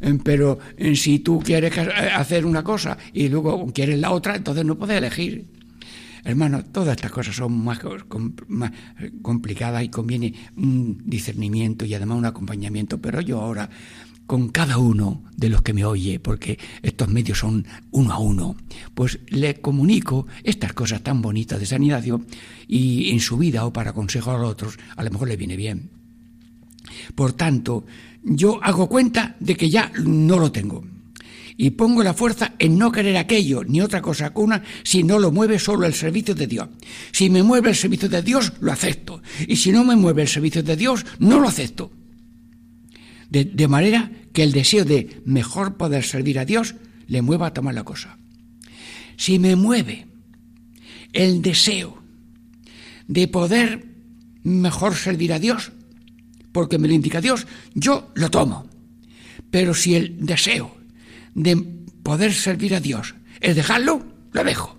Eh, 0.00 0.18
Pero 0.22 0.58
eh, 0.76 0.94
si 0.96 1.18
tú 1.20 1.40
quieres 1.40 1.76
eh, 1.76 1.88
hacer 2.14 2.46
una 2.46 2.62
cosa 2.62 2.96
y 3.12 3.28
luego 3.28 3.66
quieres 3.72 3.98
la 3.98 4.10
otra, 4.12 4.36
entonces 4.36 4.64
no 4.64 4.76
puedes 4.78 4.96
elegir. 4.98 5.46
Hermano, 6.24 6.64
todas 6.64 6.96
estas 6.96 7.10
cosas 7.12 7.36
son 7.36 7.64
más, 7.64 7.78
co- 7.78 7.96
com- 8.08 8.34
más 8.48 8.72
complicadas 9.22 9.82
y 9.84 9.88
conviene 9.88 10.34
un 10.56 11.00
discernimiento 11.06 11.84
y 11.84 11.94
además 11.94 12.18
un 12.18 12.26
acompañamiento. 12.26 13.00
Pero 13.00 13.20
yo 13.20 13.40
ahora, 13.40 13.70
con 14.26 14.48
cada 14.48 14.76
uno 14.78 15.22
de 15.36 15.48
los 15.48 15.62
que 15.62 15.72
me 15.72 15.84
oye, 15.86 16.20
porque 16.20 16.58
estos 16.82 17.08
medios 17.08 17.38
son 17.38 17.66
uno 17.92 18.12
a 18.12 18.18
uno, 18.18 18.56
pues 18.94 19.20
le 19.28 19.60
comunico 19.60 20.26
estas 20.44 20.74
cosas 20.74 21.02
tan 21.02 21.22
bonitas 21.22 21.60
de 21.60 21.66
San 21.66 21.82
Ignacio 21.82 22.20
y 22.66 23.10
en 23.10 23.20
su 23.20 23.38
vida 23.38 23.64
o 23.64 23.72
para 23.72 23.92
consejo 23.94 24.30
a 24.32 24.38
los 24.38 24.50
otros, 24.50 24.78
a 24.96 25.02
lo 25.04 25.10
mejor 25.10 25.28
le 25.28 25.36
viene 25.36 25.56
bien. 25.56 25.90
Por 27.14 27.32
tanto, 27.32 27.84
yo 28.22 28.62
hago 28.62 28.88
cuenta 28.88 29.36
de 29.40 29.56
que 29.56 29.70
ya 29.70 29.92
no 30.04 30.38
lo 30.38 30.52
tengo. 30.52 30.84
Y 31.56 31.70
pongo 31.70 32.04
la 32.04 32.14
fuerza 32.14 32.54
en 32.58 32.78
no 32.78 32.92
querer 32.92 33.16
aquello 33.16 33.64
ni 33.64 33.80
otra 33.80 34.00
cosa 34.00 34.32
que 34.32 34.38
una 34.38 34.62
si 34.84 35.02
no 35.02 35.18
lo 35.18 35.32
mueve 35.32 35.58
solo 35.58 35.86
el 35.86 35.94
servicio 35.94 36.34
de 36.34 36.46
Dios. 36.46 36.68
Si 37.10 37.30
me 37.30 37.42
mueve 37.42 37.70
el 37.70 37.76
servicio 37.76 38.08
de 38.08 38.22
Dios, 38.22 38.52
lo 38.60 38.70
acepto. 38.70 39.22
Y 39.46 39.56
si 39.56 39.72
no 39.72 39.82
me 39.82 39.96
mueve 39.96 40.22
el 40.22 40.28
servicio 40.28 40.62
de 40.62 40.76
Dios, 40.76 41.04
no 41.18 41.40
lo 41.40 41.48
acepto. 41.48 41.90
De, 43.28 43.44
de 43.44 43.68
manera 43.68 44.12
que 44.32 44.44
el 44.44 44.52
deseo 44.52 44.84
de 44.84 45.20
mejor 45.24 45.76
poder 45.76 46.04
servir 46.04 46.38
a 46.38 46.44
Dios 46.44 46.76
le 47.08 47.22
mueva 47.22 47.48
a 47.48 47.54
tomar 47.54 47.74
la 47.74 47.82
cosa. 47.82 48.18
Si 49.16 49.40
me 49.40 49.56
mueve 49.56 50.06
el 51.12 51.42
deseo 51.42 51.98
de 53.08 53.26
poder 53.26 53.86
mejor 54.44 54.94
servir 54.94 55.32
a 55.32 55.40
Dios, 55.40 55.72
porque 56.58 56.76
me 56.78 56.88
lo 56.88 56.94
indica 56.94 57.20
Dios, 57.20 57.46
yo 57.74 58.10
lo 58.16 58.32
tomo. 58.32 58.66
Pero 59.48 59.74
si 59.74 59.94
el 59.94 60.26
deseo 60.26 60.76
de 61.36 61.54
poder 62.02 62.34
servir 62.34 62.74
a 62.74 62.80
Dios 62.80 63.14
es 63.40 63.54
dejarlo, 63.54 64.04
lo 64.32 64.42
dejo. 64.42 64.76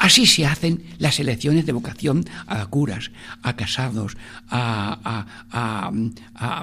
Así 0.00 0.26
se 0.26 0.44
hacen 0.44 0.82
las 0.98 1.20
elecciones 1.20 1.66
de 1.66 1.72
vocación 1.72 2.24
a 2.48 2.66
curas, 2.66 3.12
a 3.42 3.54
casados, 3.54 4.16
a, 4.48 5.92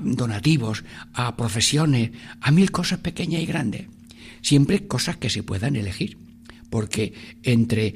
donativos, 0.03 0.83
a 1.13 1.37
profesiones, 1.37 2.11
a 2.41 2.51
mil 2.51 2.71
cosas 2.71 2.99
pequeñas 2.99 3.41
y 3.41 3.45
grandes. 3.45 3.87
Siempre 4.41 4.85
cosas 4.85 5.15
que 5.15 5.29
se 5.29 5.43
puedan 5.43 5.77
elegir. 5.77 6.17
Porque 6.69 7.13
entre 7.43 7.95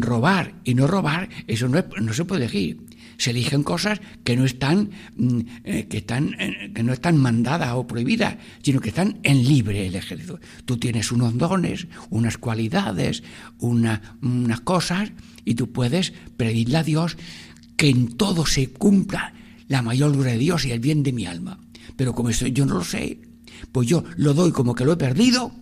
robar 0.00 0.52
y 0.64 0.74
no 0.74 0.86
robar, 0.86 1.30
eso 1.46 1.66
no, 1.68 1.78
es- 1.78 1.86
no 2.02 2.12
se 2.12 2.26
puede 2.26 2.42
elegir. 2.44 2.78
Se 3.18 3.30
eligen 3.30 3.62
cosas 3.62 4.00
que 4.24 4.36
no 4.36 4.44
están, 4.44 4.90
mm, 5.16 5.40
eh, 5.64 5.86
que 5.88 5.98
están, 5.98 6.34
eh, 6.40 6.70
que 6.74 6.82
no 6.82 6.92
están 6.92 7.16
mandadas 7.18 7.72
o 7.74 7.86
prohibidas, 7.86 8.36
sino 8.62 8.80
que 8.80 8.88
están 8.90 9.18
en 9.22 9.44
libre 9.46 9.86
el 9.86 9.94
ejército. 9.94 10.40
Tú 10.64 10.76
tienes 10.76 11.12
unos 11.12 11.36
dones, 11.38 11.86
unas 12.10 12.38
cualidades, 12.38 13.22
una- 13.58 14.16
unas 14.22 14.60
cosas, 14.60 15.12
y 15.44 15.54
tú 15.54 15.70
puedes 15.72 16.12
pedirle 16.36 16.76
a 16.78 16.82
Dios 16.82 17.16
que 17.76 17.88
en 17.88 18.08
todo 18.16 18.46
se 18.46 18.68
cumpla 18.68 19.34
la 19.68 19.82
mayor 19.82 20.12
gloria 20.12 20.32
de 20.32 20.38
Dios 20.38 20.64
y 20.64 20.70
el 20.72 20.80
bien 20.80 21.02
de 21.02 21.12
mi 21.12 21.26
alma. 21.26 21.58
Pero 21.96 22.14
como 22.14 22.28
eso 22.30 22.46
yo 22.46 22.64
no 22.66 22.74
lo 22.74 22.84
sé, 22.84 23.18
pues 23.72 23.88
yo 23.88 24.04
lo 24.16 24.34
doy 24.34 24.52
como 24.52 24.74
que 24.74 24.84
lo 24.84 24.92
he 24.92 24.96
perdido, 24.96 25.52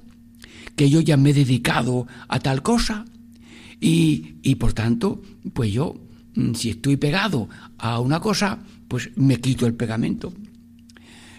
que 0.76 0.88
yo 0.90 1.00
ya 1.00 1.16
me 1.16 1.30
he 1.30 1.34
dedicado 1.34 2.06
a 2.28 2.38
tal 2.40 2.62
cosa 2.62 3.04
y, 3.80 4.34
y 4.42 4.56
por 4.56 4.72
tanto, 4.72 5.22
pues 5.52 5.72
yo, 5.72 5.96
si 6.54 6.70
estoy 6.70 6.96
pegado 6.96 7.48
a 7.78 8.00
una 8.00 8.20
cosa, 8.20 8.60
pues 8.88 9.10
me 9.16 9.40
quito 9.40 9.66
el 9.66 9.74
pegamento. 9.74 10.32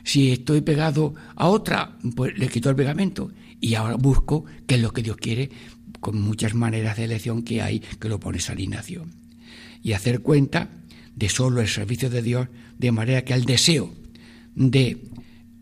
Si 0.03 0.31
estoy 0.31 0.61
pegado 0.61 1.13
a 1.35 1.47
otra, 1.47 1.97
pues 2.15 2.37
le 2.37 2.47
quito 2.47 2.69
el 2.69 2.75
pegamento 2.75 3.31
y 3.59 3.75
ahora 3.75 3.95
busco 3.95 4.45
qué 4.65 4.75
es 4.75 4.81
lo 4.81 4.91
que 4.91 5.03
Dios 5.03 5.17
quiere 5.17 5.49
con 5.99 6.19
muchas 6.19 6.55
maneras 6.55 6.97
de 6.97 7.05
elección 7.05 7.43
que 7.43 7.61
hay 7.61 7.79
que 7.79 8.09
lo 8.09 8.19
pone 8.19 8.39
San 8.39 8.59
Ignacio. 8.59 9.05
Y 9.83 9.93
hacer 9.93 10.21
cuenta 10.21 10.69
de 11.15 11.29
solo 11.29 11.61
el 11.61 11.67
servicio 11.67 12.09
de 12.09 12.21
Dios, 12.21 12.47
de 12.77 12.91
manera 12.91 13.23
que 13.23 13.33
el 13.33 13.45
deseo 13.45 13.93
de 14.55 15.03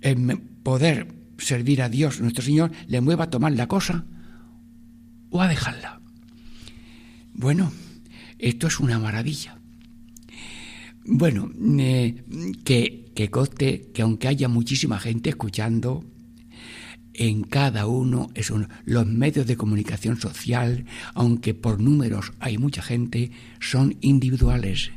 em, 0.01 0.27
poder 0.63 1.07
servir 1.37 1.81
a 1.81 1.89
Dios, 1.89 2.21
nuestro 2.21 2.43
Señor, 2.43 2.71
le 2.87 3.01
mueva 3.01 3.25
a 3.25 3.29
tomar 3.29 3.51
la 3.53 3.67
cosa 3.67 4.05
o 5.29 5.41
a 5.41 5.47
dejarla. 5.47 6.01
Bueno, 7.33 7.71
esto 8.39 8.67
es 8.67 8.80
una 8.80 8.97
maravilla. 8.97 9.60
Bueno, 11.06 11.52
eh, 11.80 12.23
que, 12.63 13.12
que 13.13 13.30
coste 13.30 13.89
que 13.93 14.02
aunque 14.02 14.28
haya 14.28 14.47
muchísima 14.47 14.99
gente 14.99 15.30
escuchando, 15.30 16.06
en 17.13 17.43
cada 17.43 17.86
uno 17.86 18.30
son 18.41 18.69
los 18.86 19.06
medios 19.06 19.45
de 19.45 19.58
comunicación 19.58 20.19
social, 20.19 20.86
aunque 21.13 21.54
por 21.54 21.82
números 21.82 22.32
hay 22.39 22.58
mucha 22.58 22.82
gente, 22.82 23.32
son 23.60 23.97
individuales. 24.02 24.91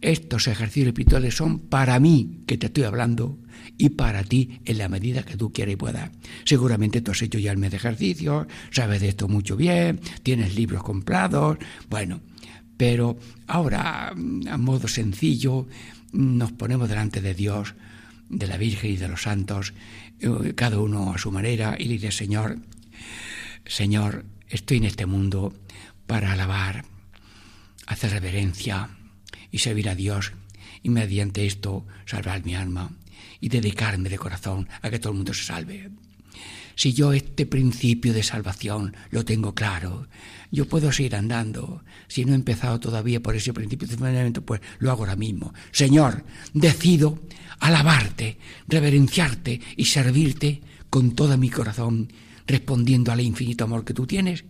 Estos 0.00 0.48
ejercicios 0.48 0.88
espirituales 0.88 1.36
son 1.36 1.58
para 1.58 2.00
mí, 2.00 2.42
que 2.46 2.56
te 2.56 2.66
estoy 2.66 2.84
hablando, 2.84 3.38
y 3.76 3.90
para 3.90 4.24
ti 4.24 4.60
en 4.64 4.78
la 4.78 4.88
medida 4.88 5.22
que 5.22 5.36
tú 5.36 5.52
quieras 5.52 5.74
y 5.74 5.76
puedas. 5.76 6.10
Seguramente 6.44 7.02
tú 7.02 7.12
has 7.12 7.22
hecho 7.22 7.38
ya 7.38 7.52
el 7.52 7.58
mes 7.58 7.70
de 7.70 7.76
ejercicio, 7.76 8.48
sabes 8.70 9.00
de 9.00 9.10
esto 9.10 9.28
mucho 9.28 9.56
bien, 9.56 10.00
tienes 10.22 10.56
libros 10.56 10.82
comprados, 10.82 11.58
bueno, 11.88 12.20
pero 12.80 13.18
ahora, 13.46 14.08
a 14.08 14.56
modo 14.56 14.88
sencillo, 14.88 15.68
nos 16.12 16.50
ponemos 16.52 16.88
delante 16.88 17.20
de 17.20 17.34
Dios, 17.34 17.74
de 18.30 18.46
la 18.46 18.56
Virgen 18.56 18.92
y 18.92 18.96
de 18.96 19.06
los 19.06 19.20
santos, 19.20 19.74
eh, 20.18 20.54
cada 20.56 20.80
uno 20.80 21.12
a 21.12 21.18
su 21.18 21.30
manera, 21.30 21.76
y 21.78 21.84
le 21.84 21.98
dice, 21.98 22.10
Señor, 22.10 22.56
Señor, 23.66 24.24
estoy 24.48 24.78
en 24.78 24.84
este 24.84 25.04
mundo 25.04 25.52
para 26.06 26.32
alabar, 26.32 26.86
hacer 27.86 28.12
reverencia 28.12 28.88
y 29.50 29.58
servir 29.58 29.90
a 29.90 29.94
Dios, 29.94 30.32
y 30.82 30.88
mediante 30.88 31.44
esto 31.44 31.84
salvar 32.06 32.46
mi 32.46 32.54
alma 32.54 32.92
y 33.40 33.50
dedicarme 33.50 34.08
de 34.08 34.16
corazón 34.16 34.70
a 34.80 34.88
que 34.88 34.98
todo 34.98 35.12
el 35.12 35.18
mundo 35.18 35.34
se 35.34 35.44
salve. 35.44 35.90
Si 36.76 36.94
yo 36.94 37.12
este 37.12 37.44
principio 37.44 38.14
de 38.14 38.22
salvación 38.22 38.96
lo 39.10 39.26
tengo 39.26 39.54
claro, 39.54 40.08
yo 40.50 40.68
puedo 40.68 40.92
seguir 40.92 41.16
andando. 41.16 41.84
Si 42.08 42.24
no 42.24 42.32
he 42.32 42.36
empezado 42.36 42.80
todavía 42.80 43.20
por 43.20 43.36
ese 43.36 43.52
principio 43.52 43.86
de 43.88 43.96
fundamento, 43.96 44.44
pues 44.44 44.60
lo 44.78 44.90
hago 44.90 45.02
ahora 45.02 45.16
mismo. 45.16 45.52
Señor, 45.70 46.24
decido 46.52 47.20
alabarte, 47.60 48.38
reverenciarte 48.66 49.60
y 49.76 49.84
servirte 49.84 50.62
con 50.88 51.14
todo 51.14 51.36
mi 51.38 51.50
corazón, 51.50 52.12
respondiendo 52.46 53.12
al 53.12 53.20
infinito 53.20 53.64
amor 53.64 53.84
que 53.84 53.94
tú 53.94 54.06
tienes. 54.06 54.44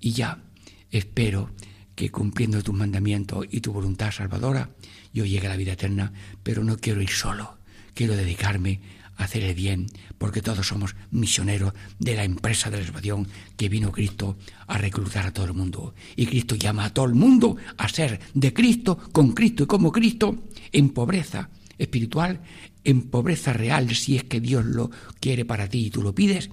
Y 0.00 0.12
ya 0.12 0.42
espero 0.90 1.50
que 1.94 2.10
cumpliendo 2.10 2.62
tus 2.62 2.74
mandamientos 2.74 3.46
y 3.50 3.60
tu 3.60 3.72
voluntad 3.72 4.12
salvadora, 4.12 4.70
yo 5.12 5.24
llegue 5.24 5.46
a 5.46 5.50
la 5.50 5.56
vida 5.56 5.72
eterna, 5.72 6.12
pero 6.42 6.64
no 6.64 6.76
quiero 6.78 7.02
ir 7.02 7.10
solo, 7.10 7.58
quiero 7.94 8.16
dedicarme 8.16 8.80
hacer 9.16 9.42
el 9.44 9.54
bien, 9.54 9.86
porque 10.18 10.42
todos 10.42 10.66
somos 10.66 10.94
misioneros 11.10 11.72
de 11.98 12.16
la 12.16 12.24
empresa 12.24 12.70
de 12.70 12.78
la 12.78 12.86
salvación 12.86 13.28
que 13.56 13.68
vino 13.68 13.92
Cristo 13.92 14.36
a 14.66 14.78
reclutar 14.78 15.26
a 15.26 15.32
todo 15.32 15.46
el 15.46 15.54
mundo. 15.54 15.94
Y 16.16 16.26
Cristo 16.26 16.54
llama 16.54 16.86
a 16.86 16.94
todo 16.94 17.06
el 17.06 17.14
mundo 17.14 17.56
a 17.76 17.88
ser 17.88 18.20
de 18.34 18.52
Cristo, 18.52 18.98
con 19.12 19.32
Cristo 19.32 19.64
y 19.64 19.66
como 19.66 19.92
Cristo, 19.92 20.44
en 20.72 20.90
pobreza 20.90 21.50
espiritual, 21.78 22.40
en 22.84 23.02
pobreza 23.02 23.52
real, 23.52 23.94
si 23.94 24.16
es 24.16 24.24
que 24.24 24.40
Dios 24.40 24.64
lo 24.64 24.90
quiere 25.20 25.44
para 25.44 25.68
ti 25.68 25.86
y 25.86 25.90
tú 25.90 26.02
lo 26.02 26.14
pides, 26.14 26.50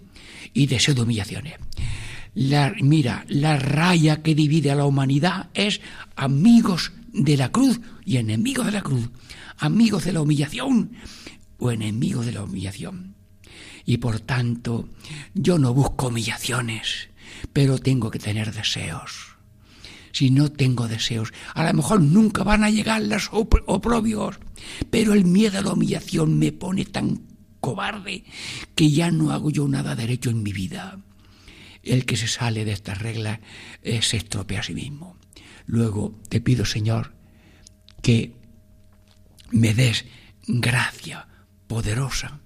y 0.53 0.67
deseo 0.67 0.95
de 0.95 1.01
humillaciones. 1.01 1.55
La, 2.35 2.73
mira, 2.81 3.25
la 3.27 3.57
raya 3.57 4.21
que 4.21 4.35
divide 4.35 4.71
a 4.71 4.75
la 4.75 4.85
humanidad 4.85 5.49
es 5.53 5.81
amigos 6.15 6.91
de 7.11 7.37
la 7.37 7.51
cruz 7.51 7.81
y 8.05 8.17
enemigos 8.17 8.67
de 8.67 8.71
la 8.71 8.81
cruz, 8.81 9.09
amigos 9.57 10.05
de 10.05 10.13
la 10.13 10.21
humillación 10.21 10.91
o 11.59 11.71
enemigo 11.71 12.23
de 12.23 12.31
la 12.31 12.43
humillación. 12.43 13.15
Y 13.85 13.97
por 13.97 14.19
tanto, 14.19 14.89
yo 15.33 15.57
no 15.57 15.73
busco 15.73 16.07
humillaciones, 16.07 17.09
pero 17.53 17.77
tengo 17.77 18.11
que 18.11 18.19
tener 18.19 18.53
deseos. 18.53 19.37
Si 20.11 20.31
no 20.31 20.51
tengo 20.51 20.87
deseos, 20.87 21.31
a 21.53 21.63
lo 21.63 21.73
mejor 21.73 22.01
nunca 22.01 22.43
van 22.43 22.63
a 22.63 22.69
llegar 22.69 23.01
los 23.01 23.29
oprobios, 23.31 24.39
pero 24.89 25.13
el 25.13 25.25
miedo 25.25 25.59
a 25.59 25.61
la 25.61 25.73
humillación 25.73 26.37
me 26.37 26.51
pone 26.51 26.85
tan 26.85 27.21
cobarde 27.59 28.23
que 28.75 28.89
ya 28.89 29.11
no 29.11 29.31
hago 29.31 29.51
yo 29.51 29.67
nada 29.67 29.95
derecho 29.95 30.29
en 30.29 30.43
mi 30.43 30.53
vida. 30.53 30.99
El 31.83 32.05
que 32.05 32.17
se 32.17 32.27
sale 32.27 32.65
de 32.65 32.71
estas 32.71 32.99
reglas 32.99 33.39
eh, 33.81 34.01
se 34.01 34.17
estropea 34.17 34.59
a 34.59 34.63
sí 34.63 34.73
mismo. 34.73 35.17
Luego 35.65 36.19
te 36.29 36.41
pido, 36.41 36.65
Señor, 36.65 37.13
que 38.01 38.35
me 39.51 39.73
des 39.73 40.05
gracia 40.47 41.27
poderosa 41.69 42.39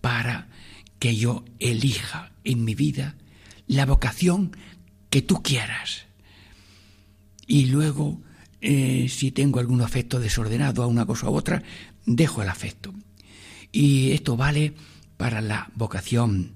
para 0.00 0.48
que 0.98 1.14
yo 1.14 1.44
elija 1.60 2.32
en 2.44 2.64
mi 2.64 2.74
vida 2.74 3.14
la 3.66 3.84
vocación 3.84 4.56
que 5.10 5.20
tú 5.20 5.42
quieras. 5.42 6.06
Y 7.46 7.66
luego, 7.66 8.20
eh, 8.62 9.06
si 9.10 9.30
tengo 9.30 9.60
algún 9.60 9.82
afecto 9.82 10.18
desordenado 10.18 10.82
a 10.82 10.86
una 10.86 11.04
cosa 11.04 11.28
u 11.28 11.34
otra, 11.34 11.62
dejo 12.06 12.42
el 12.42 12.48
afecto. 12.48 12.94
Y 13.70 14.12
esto 14.12 14.36
vale 14.36 14.72
para 15.18 15.42
la 15.42 15.70
vocación, 15.74 16.52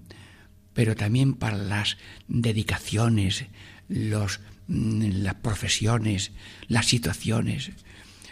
pero 0.72 0.96
también 0.96 1.34
para 1.34 1.58
las 1.58 1.98
dedicaciones, 2.26 3.44
los, 3.88 4.40
mm, 4.66 5.22
las 5.22 5.34
profesiones, 5.34 6.32
las 6.68 6.86
situaciones. 6.86 7.70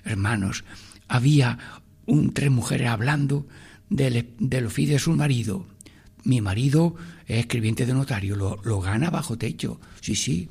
Hermanos, 0.02 0.64
había 1.08 1.58
un, 2.06 2.32
tres 2.32 2.50
mujeres 2.50 2.88
hablando 2.88 3.46
del, 3.90 4.35
del 4.38 4.66
oficio 4.66 4.94
de 4.94 4.99
su 4.99 5.12
marido. 5.12 5.66
Mi 6.25 6.40
marido 6.40 6.96
es 7.27 7.38
escribiente 7.38 7.87
de 7.87 7.94
notario, 7.94 8.35
lo, 8.37 8.61
lo, 8.64 8.81
gana 8.81 9.11
bajo 9.11 9.38
techo, 9.38 9.81
sí, 10.01 10.16
sí. 10.16 10.49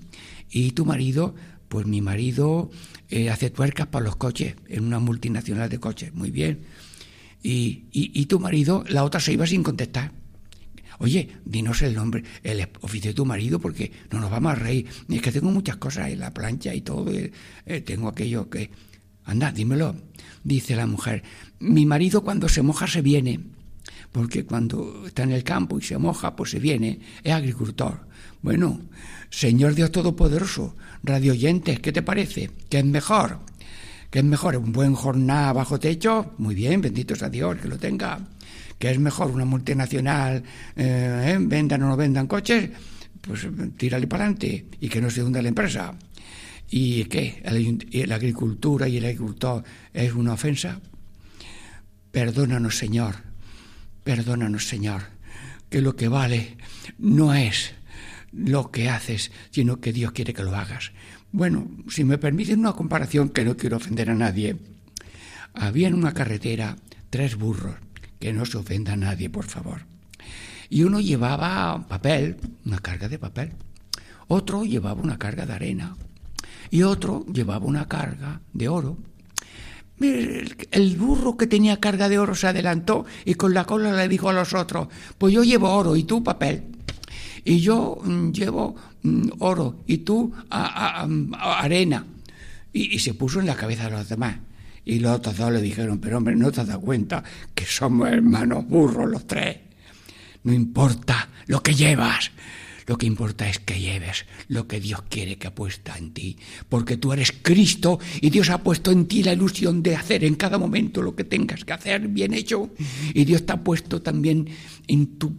Y 0.49 0.71
tu 0.71 0.85
marido, 0.85 1.35
pues 1.67 1.85
mi 1.85 2.01
marido 2.01 2.69
eh, 3.09 3.29
hace 3.29 3.49
tuercas 3.49 3.87
para 3.87 4.05
los 4.05 4.15
coches, 4.15 4.55
en 4.69 4.85
una 4.85 4.99
multinacional 4.99 5.69
de 5.69 5.79
coches, 5.79 6.13
muy 6.13 6.31
bien. 6.31 6.61
Y, 7.43 7.83
y, 7.91 8.11
y, 8.13 8.25
tu 8.25 8.39
marido, 8.39 8.83
la 8.87 9.03
otra 9.03 9.19
se 9.19 9.33
iba 9.33 9.45
sin 9.45 9.63
contestar. 9.63 10.11
Oye, 10.99 11.29
dinos 11.45 11.81
el 11.81 11.93
nombre, 11.93 12.23
el 12.43 12.67
oficio 12.81 13.11
de 13.11 13.15
tu 13.15 13.25
marido, 13.25 13.59
porque 13.59 13.91
no 14.11 14.19
nos 14.19 14.31
vamos 14.31 14.53
a 14.53 14.55
reír. 14.55 14.87
Es 15.09 15.21
que 15.21 15.31
tengo 15.31 15.51
muchas 15.51 15.75
cosas 15.77 16.09
en 16.09 16.19
la 16.19 16.33
plancha 16.33 16.73
y 16.73 16.81
todo. 16.81 17.11
Eh, 17.11 17.81
tengo 17.81 18.07
aquello 18.07 18.49
que. 18.49 18.69
Anda, 19.25 19.51
dímelo. 19.51 19.95
Dice 20.43 20.75
la 20.75 20.85
mujer, 20.85 21.23
mi 21.65 21.85
marido 21.85 22.23
cuando 22.23 22.47
se 22.47 22.61
moja 22.61 22.87
se 22.87 23.01
viene, 23.01 23.39
porque 24.11 24.45
cuando 24.45 25.05
está 25.07 25.23
en 25.23 25.31
el 25.31 25.43
campo 25.43 25.77
y 25.79 25.81
se 25.81 25.97
moja, 25.97 26.35
pues 26.35 26.51
se 26.51 26.59
viene, 26.59 26.99
es 27.23 27.33
agricultor. 27.33 28.07
Bueno, 28.41 28.79
Señor 29.29 29.73
Dios 29.73 29.91
Todopoderoso, 29.91 30.75
radio 31.03 31.33
oyentes, 31.33 31.79
¿qué 31.79 31.91
te 31.91 32.01
parece? 32.01 32.51
¿Qué 32.69 32.79
es 32.79 32.85
mejor? 32.85 33.39
¿Qué 34.09 34.19
es 34.19 34.25
mejor? 34.25 34.55
¿Un 34.57 34.71
buen 34.71 34.93
jornada 34.93 35.51
bajo 35.53 35.79
techo? 35.79 36.33
Muy 36.37 36.55
bien, 36.55 36.81
bendito 36.81 37.15
sea 37.15 37.29
Dios, 37.29 37.57
que 37.57 37.67
lo 37.67 37.77
tenga. 37.77 38.19
¿Qué 38.77 38.91
es 38.91 38.99
mejor? 38.99 39.31
¿Una 39.31 39.45
multinacional? 39.45 40.43
Eh, 40.75 41.33
¿eh? 41.33 41.37
¿Vendan 41.39 41.83
o 41.83 41.89
no 41.89 41.97
vendan 41.97 42.27
coches? 42.27 42.69
Pues 43.21 43.47
tírale 43.77 44.07
para 44.07 44.25
adelante 44.25 44.67
y 44.79 44.87
que 44.87 45.01
no 45.01 45.09
se 45.09 45.23
hunda 45.23 45.41
la 45.41 45.49
empresa. 45.49 45.95
¿Y 46.69 47.05
qué? 47.05 47.41
¿La 48.07 48.15
agricultura 48.15 48.87
y 48.87 48.97
el 48.97 49.05
agricultor 49.05 49.63
es 49.93 50.13
una 50.13 50.33
ofensa? 50.33 50.79
Perdónanos, 52.15 52.77
Señor, 52.77 53.15
perdónanos, 54.05 54.69
Señor, 54.69 55.01
que 55.69 55.81
lo 55.81 55.97
que 55.97 56.07
vale 56.07 56.55
no 56.97 57.33
es 57.33 57.73
lo 58.31 58.71
que 58.71 58.89
haces, 58.89 59.33
sino 59.51 59.81
que 59.81 59.91
Dios 59.91 60.13
quiere 60.13 60.33
que 60.33 60.41
lo 60.41 60.55
hagas. 60.55 60.93
Bueno, 61.33 61.67
si 61.89 62.05
me 62.05 62.17
permiten 62.17 62.59
una 62.59 62.71
comparación 62.71 63.27
que 63.27 63.43
no 63.43 63.57
quiero 63.57 63.75
ofender 63.75 64.09
a 64.09 64.15
nadie, 64.15 64.55
había 65.53 65.89
en 65.89 65.93
una 65.93 66.13
carretera 66.13 66.77
tres 67.09 67.35
burros, 67.35 67.75
que 68.17 68.31
no 68.31 68.45
se 68.45 68.59
ofenda 68.59 68.93
a 68.93 68.95
nadie, 68.95 69.29
por 69.29 69.47
favor. 69.47 69.81
Y 70.69 70.83
uno 70.83 71.01
llevaba 71.01 71.85
papel, 71.85 72.37
una 72.65 72.79
carga 72.79 73.09
de 73.09 73.19
papel, 73.19 73.51
otro 74.29 74.63
llevaba 74.63 75.01
una 75.01 75.19
carga 75.19 75.45
de 75.45 75.51
arena, 75.51 75.97
y 76.69 76.83
otro 76.83 77.25
llevaba 77.25 77.65
una 77.65 77.89
carga 77.89 78.39
de 78.53 78.69
oro. 78.69 78.97
El 79.99 80.97
burro 80.97 81.37
que 81.37 81.47
tenía 81.47 81.79
carga 81.79 82.09
de 82.09 82.19
oro 82.19 82.35
se 82.35 82.47
adelantó 82.47 83.05
y 83.23 83.35
con 83.35 83.53
la 83.53 83.65
cola 83.65 83.93
le 83.93 84.09
dijo 84.09 84.29
a 84.29 84.33
los 84.33 84.53
otros, 84.53 84.89
pues 85.17 85.33
yo 85.33 85.43
llevo 85.43 85.69
oro 85.71 85.95
y 85.95 86.03
tú 86.03 86.23
papel. 86.23 86.63
Y 87.45 87.59
yo 87.59 87.99
mm, 88.03 88.31
llevo 88.31 88.75
mm, 89.03 89.29
oro 89.39 89.83
y 89.85 89.99
tú 89.99 90.33
arena. 90.49 92.05
Y, 92.73 92.99
se 92.99 93.13
puso 93.13 93.39
en 93.39 93.45
la 93.45 93.55
cabeza 93.55 93.85
de 93.85 93.91
los 93.91 94.09
demás. 94.09 94.37
Y 94.83 94.99
los 94.99 95.15
otros 95.15 95.37
dos 95.37 95.51
le 95.51 95.61
dijeron, 95.61 95.99
pero 95.99 96.17
hombre, 96.17 96.35
¿no 96.35 96.51
te 96.51 96.61
has 96.61 96.67
dado 96.67 96.81
cuenta 96.81 97.23
que 97.53 97.65
somos 97.65 98.09
hermanos 98.09 98.67
burros 98.67 99.09
los 99.09 99.25
tres? 99.25 99.59
No 100.43 100.53
importa 100.53 101.29
lo 101.47 101.63
que 101.63 101.73
llevas, 101.73 102.31
Lo 102.85 102.97
que 102.97 103.07
importa 103.07 103.49
es 103.49 103.59
que 103.59 103.79
lleves 103.79 104.25
lo 104.47 104.67
que 104.67 104.79
Dios 104.79 105.03
quiere 105.09 105.37
que 105.37 105.47
apuesta 105.47 105.97
en 105.97 106.11
ti, 106.11 106.37
porque 106.69 106.97
tú 106.97 107.13
eres 107.13 107.33
Cristo 107.41 107.99
y 108.21 108.29
Dios 108.29 108.49
ha 108.49 108.59
puesto 108.59 108.91
en 108.91 109.07
ti 109.07 109.23
la 109.23 109.33
ilusión 109.33 109.81
de 109.81 109.95
hacer 109.95 110.23
en 110.23 110.35
cada 110.35 110.57
momento 110.57 111.01
lo 111.01 111.15
que 111.15 111.23
tengas 111.23 111.65
que 111.65 111.73
hacer 111.73 112.07
bien 112.07 112.33
hecho. 112.33 112.69
Y 113.13 113.25
Dios 113.25 113.45
te 113.45 113.53
ha 113.53 113.63
puesto 113.63 114.01
también 114.01 114.47
en 114.87 115.17
tu, 115.17 115.35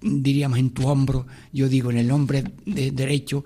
diríamos, 0.00 0.58
en 0.58 0.70
tu 0.70 0.86
hombro, 0.86 1.26
yo 1.52 1.68
digo, 1.68 1.90
en 1.90 1.98
el 1.98 2.10
hombre 2.10 2.44
de 2.64 2.90
derecho, 2.90 3.44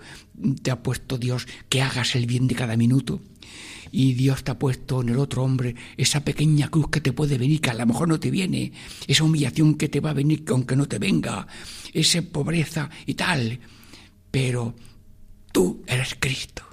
te 0.62 0.70
ha 0.70 0.82
puesto 0.82 1.18
Dios 1.18 1.46
que 1.68 1.82
hagas 1.82 2.14
el 2.14 2.26
bien 2.26 2.46
de 2.46 2.54
cada 2.54 2.76
minuto 2.76 3.20
y 3.92 4.14
Dios 4.14 4.44
te 4.44 4.52
ha 4.52 4.58
puesto 4.58 5.02
en 5.02 5.10
el 5.10 5.18
otro 5.18 5.42
hombre 5.42 5.74
esa 5.96 6.24
pequeña 6.24 6.68
cruz 6.68 6.88
que 6.90 7.00
te 7.00 7.12
puede 7.12 7.38
venir, 7.38 7.60
que 7.60 7.70
a 7.70 7.74
lo 7.74 7.86
mejor 7.86 8.08
no 8.08 8.20
te 8.20 8.30
viene, 8.30 8.72
esa 9.06 9.24
humillación 9.24 9.74
que 9.74 9.88
te 9.88 10.00
va 10.00 10.10
a 10.10 10.14
venir 10.14 10.44
aunque 10.48 10.76
no 10.76 10.86
te 10.86 10.98
venga, 10.98 11.46
esa 11.92 12.22
pobreza 12.22 12.90
y 13.06 13.14
tal. 13.14 13.58
Pero 14.30 14.74
tú 15.52 15.82
eres 15.86 16.16
Cristo. 16.18 16.64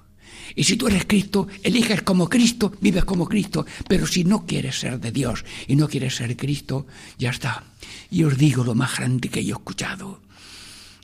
Y 0.55 0.63
si 0.63 0.75
tú 0.75 0.87
eres 0.87 1.05
Cristo, 1.05 1.47
eliges 1.63 2.01
como 2.01 2.29
Cristo, 2.29 2.71
vives 2.81 3.05
como 3.05 3.27
Cristo. 3.27 3.65
Pero 3.87 4.07
si 4.07 4.23
no 4.23 4.45
quieres 4.45 4.79
ser 4.79 4.99
de 4.99 5.11
Dios 5.11 5.45
y 5.67 5.75
no 5.75 5.87
quieres 5.87 6.15
ser 6.15 6.35
Cristo, 6.35 6.87
ya 7.17 7.31
está. 7.31 7.63
Y 8.09 8.23
os 8.23 8.37
digo 8.37 8.63
lo 8.63 8.73
más 8.73 8.97
grande 8.97 9.29
que 9.29 9.43
yo 9.43 9.55
he 9.55 9.59
escuchado. 9.59 10.26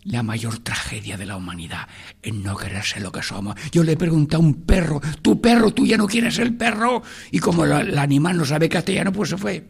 La 0.06 0.22
mayor 0.22 0.60
tragedia 0.60 1.16
de 1.16 1.26
la 1.26 1.38
humanidad 1.38 1.88
es 2.22 2.34
no 2.34 2.58
querer 2.58 2.84
ser 2.84 3.02
lo 3.02 3.12
que 3.12 3.22
somos. 3.22 3.56
Yo 3.72 3.84
le 3.84 3.96
pregunté 3.96 4.36
a 4.36 4.39
un 4.39 4.54
perro, 4.54 5.02
tu 5.22 5.39
perro, 5.39 5.72
tú 5.72 5.86
ya 5.86 5.98
no 5.98 6.08
quieres 6.08 6.39
el 6.39 6.56
perro. 6.56 7.04
Y 7.32 7.39
como 7.39 7.63
el 7.63 7.98
animal 7.98 8.38
no 8.38 8.46
sabe 8.46 8.68
castellano, 8.68 9.13
pues 9.13 9.30
se 9.30 9.38
fue. 9.38 9.66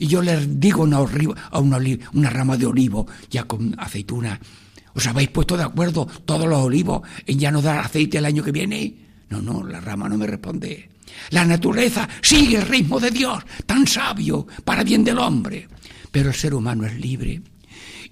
Y 0.00 0.08
yo 0.08 0.22
le 0.22 0.44
digo 0.46 0.82
una, 0.82 0.98
a 0.98 1.58
una 1.60 2.30
rama 2.30 2.56
de 2.56 2.66
olivo, 2.66 3.06
ya 3.30 3.44
con 3.44 3.74
aceituna, 3.78 4.40
¿os 4.94 5.06
habéis 5.06 5.28
puesto 5.28 5.56
de 5.56 5.64
acuerdo 5.64 6.06
todos 6.24 6.46
los 6.48 6.60
olivos 6.60 7.02
en 7.26 7.38
ya 7.38 7.50
no 7.50 7.62
dar 7.62 7.78
aceite 7.78 8.18
el 8.18 8.24
año 8.24 8.42
que 8.42 8.52
viene? 8.52 8.94
No, 9.30 9.40
no, 9.40 9.62
la 9.62 9.80
rama 9.80 10.08
no 10.08 10.16
me 10.16 10.26
responde. 10.26 10.90
La 11.30 11.44
naturaleza 11.44 12.08
sigue 12.22 12.56
el 12.56 12.66
ritmo 12.66 12.98
de 12.98 13.10
Dios, 13.10 13.44
tan 13.66 13.86
sabio, 13.86 14.46
para 14.64 14.82
bien 14.82 15.04
del 15.04 15.18
hombre. 15.18 15.68
Pero 16.10 16.30
el 16.30 16.34
ser 16.34 16.54
humano 16.54 16.86
es 16.86 16.98
libre 16.98 17.40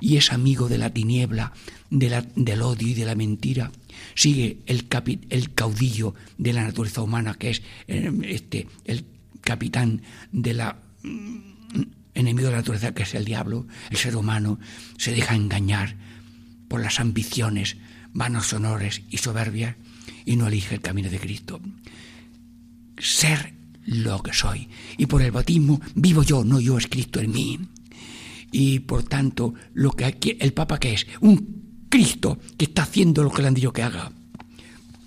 y 0.00 0.16
es 0.16 0.32
amigo 0.32 0.68
de 0.68 0.78
la 0.78 0.90
tiniebla, 0.90 1.52
de 1.90 2.10
la, 2.10 2.22
del 2.34 2.62
odio 2.62 2.88
y 2.88 2.94
de 2.94 3.04
la 3.04 3.14
mentira. 3.14 3.72
Sigue 4.14 4.58
el, 4.66 4.88
caudillo 5.54 6.14
de 6.38 6.52
la 6.52 6.64
naturaleza 6.64 7.02
humana, 7.02 7.34
que 7.34 7.50
es 7.50 7.62
eh, 7.88 8.12
este, 8.24 8.68
el 8.84 9.04
capitán 9.42 10.02
de 10.32 10.54
la 10.54 10.78
enemigo 12.16 12.46
de 12.46 12.52
la 12.52 12.58
naturaleza 12.58 12.94
que 12.94 13.04
es 13.04 13.14
el 13.14 13.24
diablo, 13.24 13.66
el 13.90 13.96
ser 13.96 14.16
humano, 14.16 14.58
se 14.96 15.12
deja 15.12 15.36
engañar 15.36 15.96
por 16.68 16.80
las 16.80 16.98
ambiciones, 16.98 17.76
vanos 18.12 18.52
honores 18.52 19.02
y 19.10 19.18
soberbias 19.18 19.76
y 20.24 20.36
no 20.36 20.48
elige 20.48 20.74
el 20.74 20.80
camino 20.80 21.10
de 21.10 21.20
Cristo. 21.20 21.60
Ser 22.98 23.54
lo 23.84 24.22
que 24.22 24.32
soy. 24.32 24.68
Y 24.96 25.06
por 25.06 25.22
el 25.22 25.30
bautismo 25.30 25.80
vivo 25.94 26.22
yo, 26.22 26.42
no 26.42 26.58
yo 26.58 26.78
es 26.78 26.86
Cristo 26.86 27.20
en 27.20 27.30
mí. 27.30 27.60
Y 28.52 28.80
por 28.80 29.02
tanto, 29.02 29.54
lo 29.74 29.92
que 29.92 30.36
el 30.40 30.52
Papa 30.52 30.78
que 30.78 30.94
es, 30.94 31.06
un 31.20 31.86
Cristo 31.88 32.38
que 32.56 32.66
está 32.66 32.82
haciendo 32.82 33.22
lo 33.22 33.30
que 33.30 33.42
le 33.42 33.48
han 33.48 33.54
dicho 33.54 33.72
que 33.72 33.82
haga. 33.82 34.12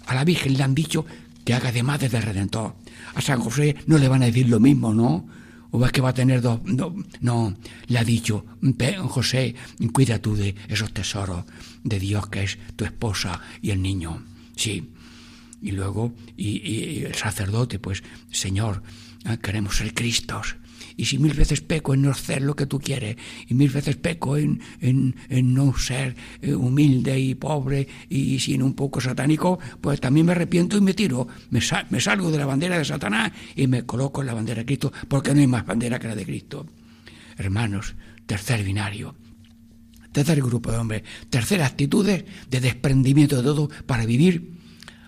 A 0.08 0.16
la 0.16 0.24
Virgen 0.24 0.58
le 0.58 0.64
han 0.64 0.76
dicho 0.76 1.06
que 1.46 1.54
haga 1.54 1.72
de 1.72 1.84
madre 1.84 2.10
del 2.10 2.24
Redentor. 2.24 2.76
A 3.16 3.22
San 3.22 3.40
José 3.40 3.76
no 3.88 3.98
le 3.98 4.08
van 4.08 4.24
a 4.24 4.28
decir 4.28 4.50
lo 4.50 4.60
mismo, 4.60 4.94
¿no? 4.94 5.28
¿O 5.72 5.86
es 5.86 5.92
que 5.92 6.02
va 6.02 6.10
a 6.10 6.14
tener 6.14 6.42
dos? 6.42 6.62
No, 6.66 6.96
no, 7.22 7.56
le 7.88 8.00
ha 8.00 8.04
dicho, 8.04 8.46
José, 9.08 9.56
cuida 9.94 10.20
tú 10.20 10.36
de 10.36 10.56
esos 10.68 10.92
tesoros 10.92 11.46
de 11.84 12.00
Dios 12.00 12.28
que 12.28 12.44
es 12.44 12.58
tu 12.76 12.86
esposa 12.86 13.40
y 13.62 13.70
el 13.70 13.82
niño. 13.82 14.24
Sí. 14.56 14.92
Y 15.62 15.72
luego, 15.72 16.16
y, 16.38 17.04
el 17.04 17.16
sacerdote, 17.16 17.80
pues, 17.80 18.02
Señor, 18.32 18.82
ah, 19.26 19.38
queremos 19.38 19.78
ser 19.78 19.94
Cristos. 19.94 20.56
Y 20.96 21.06
si 21.06 21.18
mil 21.18 21.34
veces 21.34 21.62
peco 21.62 21.94
en 21.94 22.04
no 22.04 22.14
ser 22.14 22.42
lo 22.42 22.56
que 22.56 22.66
tú 22.66 22.80
quieres, 22.80 23.18
y 23.48 23.54
mil 23.54 23.70
veces 23.70 23.96
peco 23.98 24.38
en, 24.38 24.62
en, 24.82 25.14
no 25.54 25.78
ser 25.78 26.16
eh, 26.42 26.54
humilde 26.54 27.20
y 27.20 27.36
pobre 27.36 27.88
y 28.10 28.40
sin 28.40 28.64
un 28.64 28.74
poco 28.74 29.02
satánico, 29.02 29.60
pues 29.82 30.00
también 30.00 30.26
me 30.26 30.34
arrepiento 30.34 30.78
y 30.78 30.82
me 30.82 30.94
tiro, 30.94 31.28
me, 31.50 31.62
salgo 31.62 32.32
de 32.32 32.38
la 32.38 32.46
bandera 32.46 32.78
de 32.78 32.86
Satanás 32.86 33.32
y 33.56 33.68
me 33.68 33.86
coloco 33.86 34.22
en 34.22 34.28
la 34.28 34.34
bandera 34.34 34.60
de 34.60 34.66
Cristo, 34.66 34.92
porque 35.08 35.34
no 35.34 35.40
hay 35.40 35.48
más 35.48 35.66
bandera 35.66 36.00
que 36.00 36.08
la 36.08 36.16
de 36.16 36.26
Cristo. 36.26 36.66
Hermanos, 37.38 37.96
tercer 38.26 38.64
binario. 38.64 39.16
Tercer 40.12 40.42
grupo 40.42 40.72
de 40.72 40.78
hombres, 40.78 41.04
tercera 41.30 41.68
actitudes 41.68 42.26
de 42.50 42.60
desprendimiento 42.60 43.38
de 43.38 43.44
todo 43.44 43.70
para 43.86 44.06
vivir 44.06 44.58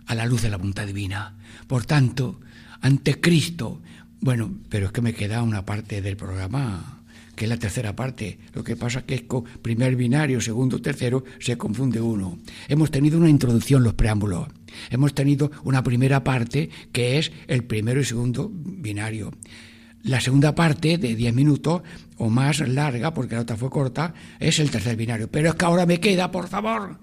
a 0.06 0.14
la 0.14 0.28
luz 0.28 0.44
de 0.44 0.50
la 0.50 0.58
voluntad 0.58 0.86
divina. 0.86 1.38
Por 1.68 1.86
tanto, 1.86 2.40
ante 2.82 3.20
Cristo, 3.20 3.82
bueno, 4.22 4.54
pero 4.70 4.86
es 4.86 4.92
que 4.92 5.02
me 5.02 5.14
queda 5.14 5.42
una 5.42 5.66
parte 5.66 6.02
del 6.02 6.16
programa, 6.16 7.02
que 7.36 7.46
es 7.46 7.50
la 7.50 7.58
tercera 7.58 7.96
parte. 7.96 8.38
Lo 8.54 8.64
que 8.64 8.76
pasa 8.76 9.00
es 9.00 9.06
que 9.06 9.28
con 9.28 9.44
primer 9.44 9.96
binario, 9.96 10.40
segundo, 10.40 10.80
tercero, 10.80 11.24
se 11.40 11.58
confunde 11.58 12.00
uno. 12.00 12.38
Hemos 12.68 12.92
tenido 12.92 13.18
una 13.18 13.30
introducción, 13.30 13.84
los 13.84 13.96
preámbulos. 13.96 14.48
Hemos 14.92 15.16
tenido 15.16 15.52
una 15.64 15.84
primera 15.84 16.24
parte, 16.24 16.70
que 16.92 17.18
es 17.18 17.32
el 17.48 17.64
primero 17.64 18.00
y 18.00 18.06
segundo 18.06 18.52
binario. 18.54 19.32
La 20.04 20.22
segunda 20.22 20.54
parte, 20.56 21.00
de 21.00 21.16
diez 21.16 21.34
minutos, 21.34 21.82
o 22.18 22.30
más 22.30 22.60
larga, 22.60 23.14
porque 23.14 23.36
la 23.36 23.42
otra 23.42 23.58
fue 23.58 23.72
corta, 23.72 24.14
es 24.40 24.60
el 24.60 24.70
tercer 24.70 24.96
binario. 24.96 25.30
Pero 25.30 25.50
es 25.50 25.56
que 25.56 25.66
ahora 25.66 25.88
me 25.88 26.00
queda, 26.00 26.32
por 26.32 26.48
favor, 26.48 27.00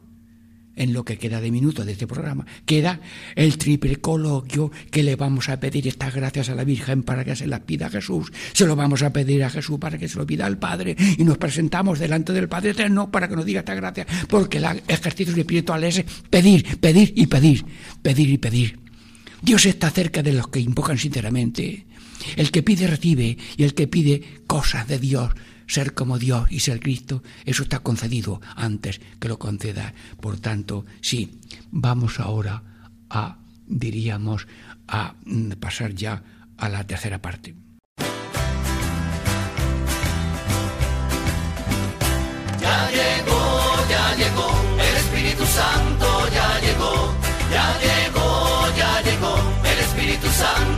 en 0.78 0.92
lo 0.92 1.04
que 1.04 1.18
queda 1.18 1.40
de 1.40 1.50
minutos 1.50 1.84
de 1.84 1.92
este 1.92 2.06
programa, 2.06 2.46
queda 2.64 3.00
el 3.34 3.58
triple 3.58 3.96
coloquio 3.96 4.70
que 4.90 5.02
le 5.02 5.16
vamos 5.16 5.48
a 5.48 5.60
pedir 5.60 5.86
estas 5.88 6.14
gracias 6.14 6.48
a 6.48 6.54
la 6.54 6.64
Virgen 6.64 7.02
para 7.02 7.24
que 7.24 7.36
se 7.36 7.46
las 7.46 7.60
pida 7.60 7.86
a 7.86 7.90
Jesús. 7.90 8.32
Se 8.52 8.66
lo 8.66 8.76
vamos 8.76 9.02
a 9.02 9.12
pedir 9.12 9.44
a 9.44 9.50
Jesús 9.50 9.78
para 9.78 9.98
que 9.98 10.08
se 10.08 10.18
lo 10.18 10.26
pida 10.26 10.46
al 10.46 10.58
Padre 10.58 10.96
y 11.18 11.24
nos 11.24 11.38
presentamos 11.38 11.98
delante 11.98 12.32
del 12.32 12.48
Padre 12.48 12.70
Eterno 12.70 13.10
para 13.10 13.28
que 13.28 13.36
nos 13.36 13.44
diga 13.44 13.60
estas 13.60 13.76
gracias, 13.76 14.06
porque 14.28 14.58
el 14.58 14.82
ejercicio 14.86 15.34
espiritual 15.36 15.84
es 15.84 16.04
pedir, 16.30 16.78
pedir 16.78 17.12
y 17.16 17.26
pedir, 17.26 17.64
pedir 18.02 18.30
y 18.30 18.38
pedir. 18.38 18.78
Dios 19.42 19.66
está 19.66 19.90
cerca 19.90 20.22
de 20.22 20.32
los 20.32 20.48
que 20.48 20.60
invocan 20.60 20.98
sinceramente. 20.98 21.86
El 22.36 22.50
que 22.50 22.62
pide 22.62 22.86
recibe 22.86 23.36
y 23.56 23.62
el 23.62 23.74
que 23.74 23.86
pide 23.86 24.22
cosas 24.46 24.88
de 24.88 24.98
Dios 24.98 25.30
ser 25.68 25.94
como 25.94 26.18
Dios 26.18 26.50
y 26.50 26.60
ser 26.60 26.80
Cristo, 26.80 27.22
eso 27.44 27.62
está 27.62 27.78
concedido 27.80 28.40
antes 28.56 29.00
que 29.20 29.28
lo 29.28 29.38
conceda. 29.38 29.94
Por 30.20 30.40
tanto, 30.40 30.84
sí, 31.00 31.38
vamos 31.70 32.18
ahora 32.18 32.62
a, 33.10 33.38
diríamos, 33.66 34.48
a 34.88 35.14
mm, 35.24 35.52
pasar 35.60 35.94
ya 35.94 36.22
a 36.56 36.68
la 36.68 36.84
tercera 36.84 37.20
parte. 37.20 37.54
Ya 42.60 42.90
llegó, 42.90 43.88
ya 43.88 44.16
llegó, 44.16 44.50
el 44.80 44.96
Espíritu 44.96 45.44
Santo 45.46 46.28
ya 46.32 46.60
llegó, 46.60 47.14
ya 47.52 47.78
llegó, 47.78 48.76
ya 48.76 49.02
llegó, 49.02 49.36
el 49.64 49.78
Espíritu 49.78 50.28
Santo 50.28 50.77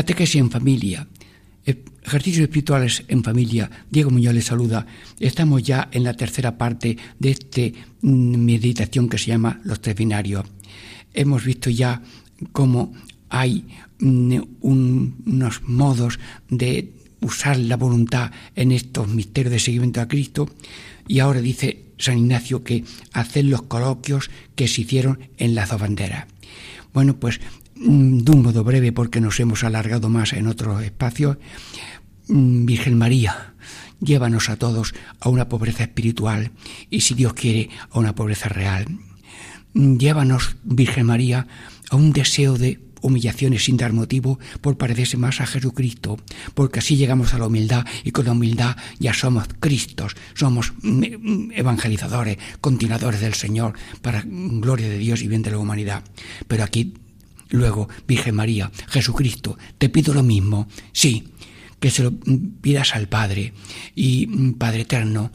Catequesis 0.00 0.40
en 0.40 0.50
familia 0.50 1.06
Ejercicios 1.66 2.44
espirituales 2.44 3.04
en 3.08 3.22
familia. 3.22 3.70
Diego 3.90 4.08
Muñoz 4.10 4.32
les 4.32 4.46
saluda. 4.46 4.86
Estamos 5.20 5.62
ya 5.62 5.90
en 5.92 6.04
la 6.04 6.14
tercera 6.14 6.56
parte 6.56 6.96
de 7.18 7.30
esta 7.32 7.60
mm, 8.00 8.36
meditación 8.38 9.10
que 9.10 9.18
se 9.18 9.26
llama 9.26 9.60
Los 9.62 9.82
Tres 9.82 9.94
Binarios. 9.96 10.46
Hemos 11.12 11.44
visto 11.44 11.68
ya 11.68 12.00
cómo 12.52 12.94
hay 13.28 13.66
mm, 13.98 14.38
unos 14.62 15.62
modos 15.64 16.18
de 16.48 16.94
usar 17.20 17.58
la 17.58 17.76
voluntad 17.76 18.30
en 18.56 18.72
estos 18.72 19.06
misterios 19.06 19.52
de 19.52 19.60
seguimiento 19.60 20.00
a 20.00 20.08
Cristo 20.08 20.48
y 21.06 21.18
ahora 21.18 21.42
dice 21.42 21.92
San 21.98 22.16
Ignacio 22.16 22.64
que 22.64 22.84
hacer 23.12 23.44
los 23.44 23.62
coloquios 23.64 24.30
que 24.54 24.66
se 24.66 24.80
hicieron 24.80 25.18
en 25.36 25.54
las 25.54 25.68
dos 25.68 25.80
banderas. 25.82 26.26
Bueno, 26.92 27.20
pues 27.20 27.40
de 27.80 28.30
un 28.30 28.42
modo 28.42 28.62
breve 28.62 28.92
porque 28.92 29.22
nos 29.22 29.40
hemos 29.40 29.64
alargado 29.64 30.10
más 30.10 30.34
en 30.34 30.46
otros 30.46 30.82
espacios, 30.82 31.38
mm, 32.28 32.66
Virgen 32.66 32.98
María, 32.98 33.54
llévanos 34.00 34.50
a 34.50 34.56
todos 34.56 34.94
a 35.18 35.30
una 35.30 35.48
pobreza 35.48 35.84
espiritual 35.84 36.50
y 36.90 37.00
si 37.00 37.14
Dios 37.14 37.32
quiere 37.32 37.70
a 37.90 37.98
una 37.98 38.14
pobreza 38.14 38.50
real. 38.50 38.86
Mm, 39.72 39.96
llévanos, 39.96 40.56
Virgen 40.62 41.06
María, 41.06 41.46
a 41.90 41.96
un 41.96 42.12
deseo 42.12 42.58
de 42.58 42.80
humillaciones 43.00 43.64
sin 43.64 43.78
dar 43.78 43.94
motivo 43.94 44.38
por 44.60 44.76
parecerse 44.76 45.16
más 45.16 45.40
a 45.40 45.46
Jesucristo, 45.46 46.18
porque 46.52 46.80
así 46.80 46.96
llegamos 46.96 47.32
a 47.32 47.38
la 47.38 47.46
humildad 47.46 47.86
y 48.04 48.10
con 48.10 48.26
la 48.26 48.32
humildad 48.32 48.76
ya 48.98 49.14
somos 49.14 49.46
Cristos, 49.58 50.16
somos 50.34 50.74
evangelizadores, 50.82 52.36
continuadores 52.60 53.22
del 53.22 53.32
Señor 53.32 53.72
para 54.02 54.22
gloria 54.26 54.90
de 54.90 54.98
Dios 54.98 55.22
y 55.22 55.28
bien 55.28 55.40
de 55.40 55.52
la 55.52 55.58
humanidad. 55.58 56.04
Pero 56.46 56.62
aquí, 56.62 56.92
luego, 57.50 57.88
Virgen 58.06 58.34
María, 58.34 58.70
Jesucristo, 58.88 59.58
te 59.78 59.88
pido 59.88 60.14
lo 60.14 60.22
mismo, 60.22 60.68
sí, 60.92 61.28
que 61.78 61.90
se 61.90 62.02
lo 62.02 62.12
pidas 62.60 62.94
al 62.94 63.08
Padre. 63.08 63.54
Y 63.94 64.26
Padre 64.52 64.82
Eterno, 64.82 65.30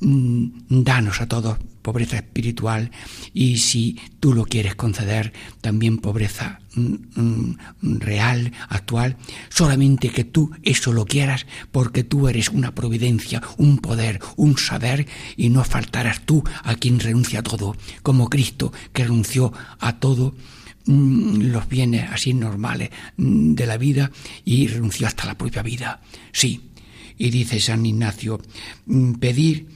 mm, 0.00 0.46
danos 0.68 1.20
a 1.20 1.26
todos 1.26 1.58
pobreza 1.86 2.16
espiritual. 2.16 2.90
Y 3.32 3.58
si 3.58 3.96
tú 4.18 4.34
lo 4.34 4.44
quieres 4.44 4.74
conceder, 4.74 5.32
también 5.60 5.98
pobreza 5.98 6.58
mm, 6.74 6.94
mm, 7.14 8.00
real, 8.00 8.52
actual, 8.68 9.16
solamente 9.50 10.10
que 10.10 10.24
tú 10.24 10.50
eso 10.64 10.92
lo 10.92 11.04
quieras 11.04 11.46
porque 11.70 12.02
tú 12.02 12.26
eres 12.26 12.48
una 12.48 12.74
providencia, 12.74 13.40
un 13.56 13.78
poder, 13.78 14.18
un 14.34 14.58
saber 14.58 15.06
y 15.36 15.48
no 15.48 15.62
faltarás 15.62 16.26
tú 16.26 16.42
a 16.64 16.74
quien 16.74 16.98
renuncia 16.98 17.38
a 17.38 17.44
todo, 17.44 17.76
como 18.02 18.28
Cristo 18.28 18.72
que 18.92 19.04
renunció 19.04 19.52
a 19.78 20.00
todo 20.00 20.34
mm, 20.34 20.55
los 20.86 21.68
bienes 21.68 22.10
así 22.10 22.32
normales 22.32 22.90
de 23.16 23.66
la 23.66 23.76
vida 23.76 24.10
y 24.44 24.68
renunció 24.68 25.06
hasta 25.06 25.26
la 25.26 25.36
propia 25.36 25.62
vida. 25.62 26.00
Sí, 26.32 26.70
y 27.18 27.30
dice 27.30 27.60
San 27.60 27.84
Ignacio, 27.84 28.40
pedir 29.18 29.66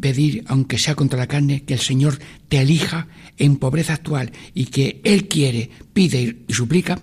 pedir, 0.00 0.44
aunque 0.48 0.78
sea 0.78 0.94
contra 0.94 1.18
la 1.18 1.26
carne, 1.26 1.64
que 1.64 1.74
el 1.74 1.80
Señor 1.80 2.18
te 2.48 2.60
elija 2.60 3.08
en 3.36 3.56
pobreza 3.56 3.94
actual 3.94 4.32
y 4.54 4.66
que 4.66 5.00
Él 5.04 5.28
quiere, 5.28 5.70
pide 5.92 6.44
y 6.46 6.52
suplica, 6.52 7.00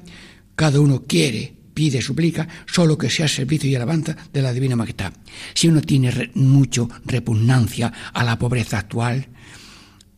cada 0.55 0.80
uno 0.80 1.03
quiere, 1.07 1.53
pide, 1.74 1.99
y 1.99 2.01
suplica, 2.01 2.47
solo 2.66 2.97
que 2.97 3.09
sea 3.09 3.28
servicio 3.28 3.70
y 3.70 3.76
alabanza 3.76 4.16
de 4.32 4.41
la 4.41 4.53
Divina 4.53 4.76
Majestad. 4.76 5.13
Si 5.53 5.68
uno 5.68 5.82
tiene 5.82 6.32
mucho 6.36 6.89
repugnancia 7.05 7.91
a 8.13 8.24
la 8.24 8.39
pobreza 8.39 8.80
actual, 8.80 9.28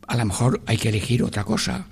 a 0.08 0.16
lo 0.16 0.26
mejor 0.26 0.62
hay 0.66 0.78
que 0.78 0.89
elegir 0.89 1.24
otra 1.24 1.43
cosa. 1.43 1.88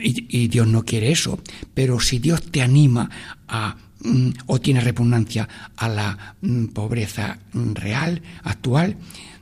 Y, 0.00 0.48
Dios 0.48 0.66
no 0.66 0.84
quiere 0.84 1.10
eso. 1.10 1.40
Pero 1.74 2.00
si 2.00 2.18
Dios 2.18 2.42
te 2.50 2.62
anima 2.62 3.10
a 3.48 3.76
mm, 4.00 4.30
o 4.46 4.60
tiene 4.60 4.80
repugnancia 4.80 5.48
a 5.76 5.88
la 5.88 6.36
mm, 6.40 6.66
pobreza 6.66 7.38
mm, 7.52 7.72
real, 7.74 8.22
actual, 8.44 8.96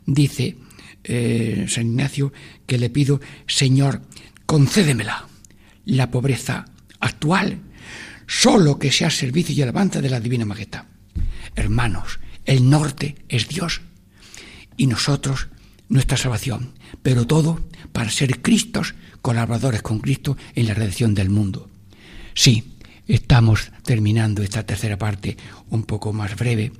dice 0.06 0.56
eh, 1.04 1.66
San 1.68 1.86
Ignacio 1.86 2.32
que 2.66 2.78
le 2.78 2.90
pido, 2.90 3.20
Señor, 3.46 4.02
concédemela, 4.46 5.28
la 5.84 6.10
pobreza 6.10 6.64
actual, 7.00 7.60
solo 8.26 8.78
que 8.78 8.90
sea 8.90 9.10
servicio 9.10 9.54
y 9.54 9.62
alabanza 9.62 10.00
de 10.00 10.10
la 10.10 10.20
Divina 10.20 10.44
Majestad. 10.44 10.84
Hermanos, 11.54 12.18
el 12.44 12.68
norte 12.68 13.16
es 13.28 13.48
Dios 13.48 13.80
y 14.76 14.86
nosotros 14.86 15.48
nuestra 15.88 16.16
salvación, 16.16 16.72
pero 17.02 17.26
todo 17.26 17.60
para 17.92 18.10
ser 18.10 18.42
Cristos, 18.42 18.94
colaboradores 19.26 19.82
con 19.82 19.98
Cristo 19.98 20.36
en 20.54 20.68
la 20.68 20.74
redención 20.74 21.12
del 21.12 21.30
mundo. 21.30 21.68
Sí, 22.32 22.62
estamos 23.08 23.72
terminando 23.82 24.40
esta 24.40 24.64
tercera 24.64 24.98
parte 24.98 25.36
un 25.68 25.82
poco 25.82 26.12
más 26.12 26.36
breve, 26.36 26.70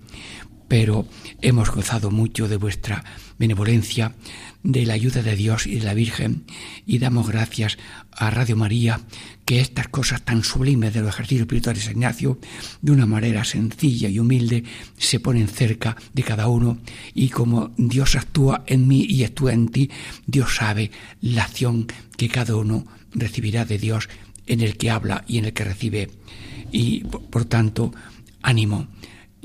pero 0.69 1.07
hemos 1.43 1.71
gozado 1.71 2.11
mucho 2.11 2.49
de 2.49 2.57
vuestra 2.57 3.05
benevolencia, 3.39 4.14
de 4.62 4.85
la 4.85 4.95
ayuda 4.95 5.23
de 5.23 5.37
Dios 5.37 5.67
y 5.67 5.77
de 5.77 5.85
la 5.85 5.95
Virgen, 5.95 6.45
y 6.87 6.99
damos 6.99 7.29
gracias 7.29 7.79
a 8.11 8.31
Radio 8.31 8.57
María 8.57 9.01
que 9.45 9.61
estas 9.61 9.89
cosas 9.89 10.25
tan 10.25 10.43
sublimes 10.43 10.93
de 10.93 11.03
los 11.03 11.11
ejercicios 11.11 11.43
espirituales 11.43 11.85
de 11.85 11.93
Ignacio, 11.93 12.41
de 12.83 12.93
una 12.93 13.07
manera 13.07 13.45
sencilla 13.45 14.09
y 14.09 14.19
humilde, 14.19 14.64
se 14.97 15.21
ponen 15.21 15.47
cerca 15.47 15.97
de 16.14 16.23
cada 16.25 16.49
uno, 16.49 16.79
y 17.14 17.29
como 17.29 17.73
Dios 17.77 18.17
actúa 18.17 18.64
en 18.67 18.89
mí 18.89 19.05
y 19.09 19.23
actúa 19.23 19.53
en 19.53 19.69
ti, 19.69 19.91
Dios 20.27 20.57
sabe 20.57 20.91
la 21.21 21.45
acción 21.45 21.87
que 22.17 22.29
cada 22.29 22.57
uno 22.57 22.87
recibirá 23.12 23.64
de 23.64 23.79
Dios 23.79 24.09
en 24.47 24.61
el 24.61 24.77
que 24.77 24.91
habla 24.91 25.25
y 25.29 25.39
en 25.39 25.45
el 25.45 25.53
que 25.53 25.64
recibe. 25.64 26.11
Y 26.73 27.05
por 27.05 27.45
tanto, 27.45 27.93
ánimo 28.43 28.89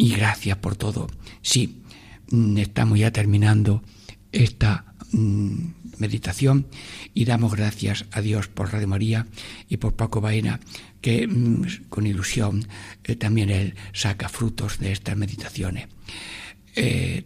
y 0.02 0.10
gracias 0.16 0.58
por 0.58 0.76
todo. 0.76 1.08
Sí, 1.44 1.84
mm, 2.32 2.58
estamos 2.58 2.98
ya 2.98 3.12
terminando 3.12 3.84
esta 4.32 4.96
mm, 5.12 5.74
meditación 6.00 6.66
y 7.14 7.26
damos 7.26 7.54
gracias 7.54 8.06
a 8.10 8.20
Dios 8.22 8.48
por 8.48 8.74
Radio 8.74 8.88
María 8.88 9.28
y 9.70 9.78
por 9.78 9.96
Paco 9.96 10.20
Baena, 10.20 10.60
que 11.02 11.28
mm, 11.28 11.90
con 11.90 12.08
ilusión 12.08 12.68
eh, 13.04 13.16
también 13.16 13.52
él 13.52 13.76
saca 13.94 14.28
frutos 14.28 14.80
de 14.80 14.92
estas 14.92 15.16
meditaciones. 15.16 15.88
Eh, 16.76 17.24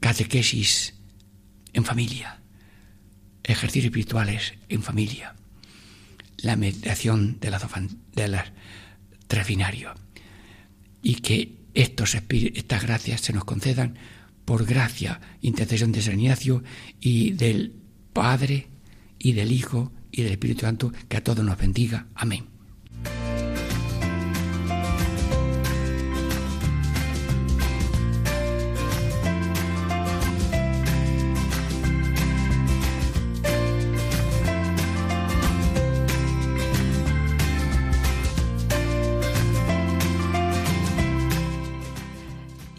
catequesis 0.00 0.94
en 1.74 1.84
familia, 1.84 2.40
ejercicios 3.44 3.90
espirituales 3.90 4.54
en 4.70 4.82
familia, 4.82 5.34
la 6.38 6.56
meditación 6.56 7.38
de 7.40 7.50
las, 7.50 7.62
de 8.14 8.28
las 8.28 8.52
tres 9.26 9.46
binarios 9.46 9.92
y 11.02 11.16
que 11.16 11.56
estos 11.74 12.14
estas 12.14 12.82
gracias 12.82 13.22
se 13.22 13.32
nos 13.32 13.44
concedan 13.44 13.98
por 14.44 14.64
gracia, 14.64 15.20
intercesión 15.40 15.92
de 15.92 16.02
San 16.02 16.20
Ignacio 16.20 16.62
y 17.00 17.32
del 17.32 17.74
Padre 18.12 18.68
y 19.18 19.32
del 19.32 19.52
Hijo 19.52 19.92
y 20.10 20.22
del 20.22 20.32
Espíritu 20.32 20.62
Santo, 20.62 20.92
que 21.08 21.16
a 21.16 21.24
todos 21.24 21.44
nos 21.44 21.58
bendiga. 21.58 22.06
Amén. 22.14 22.51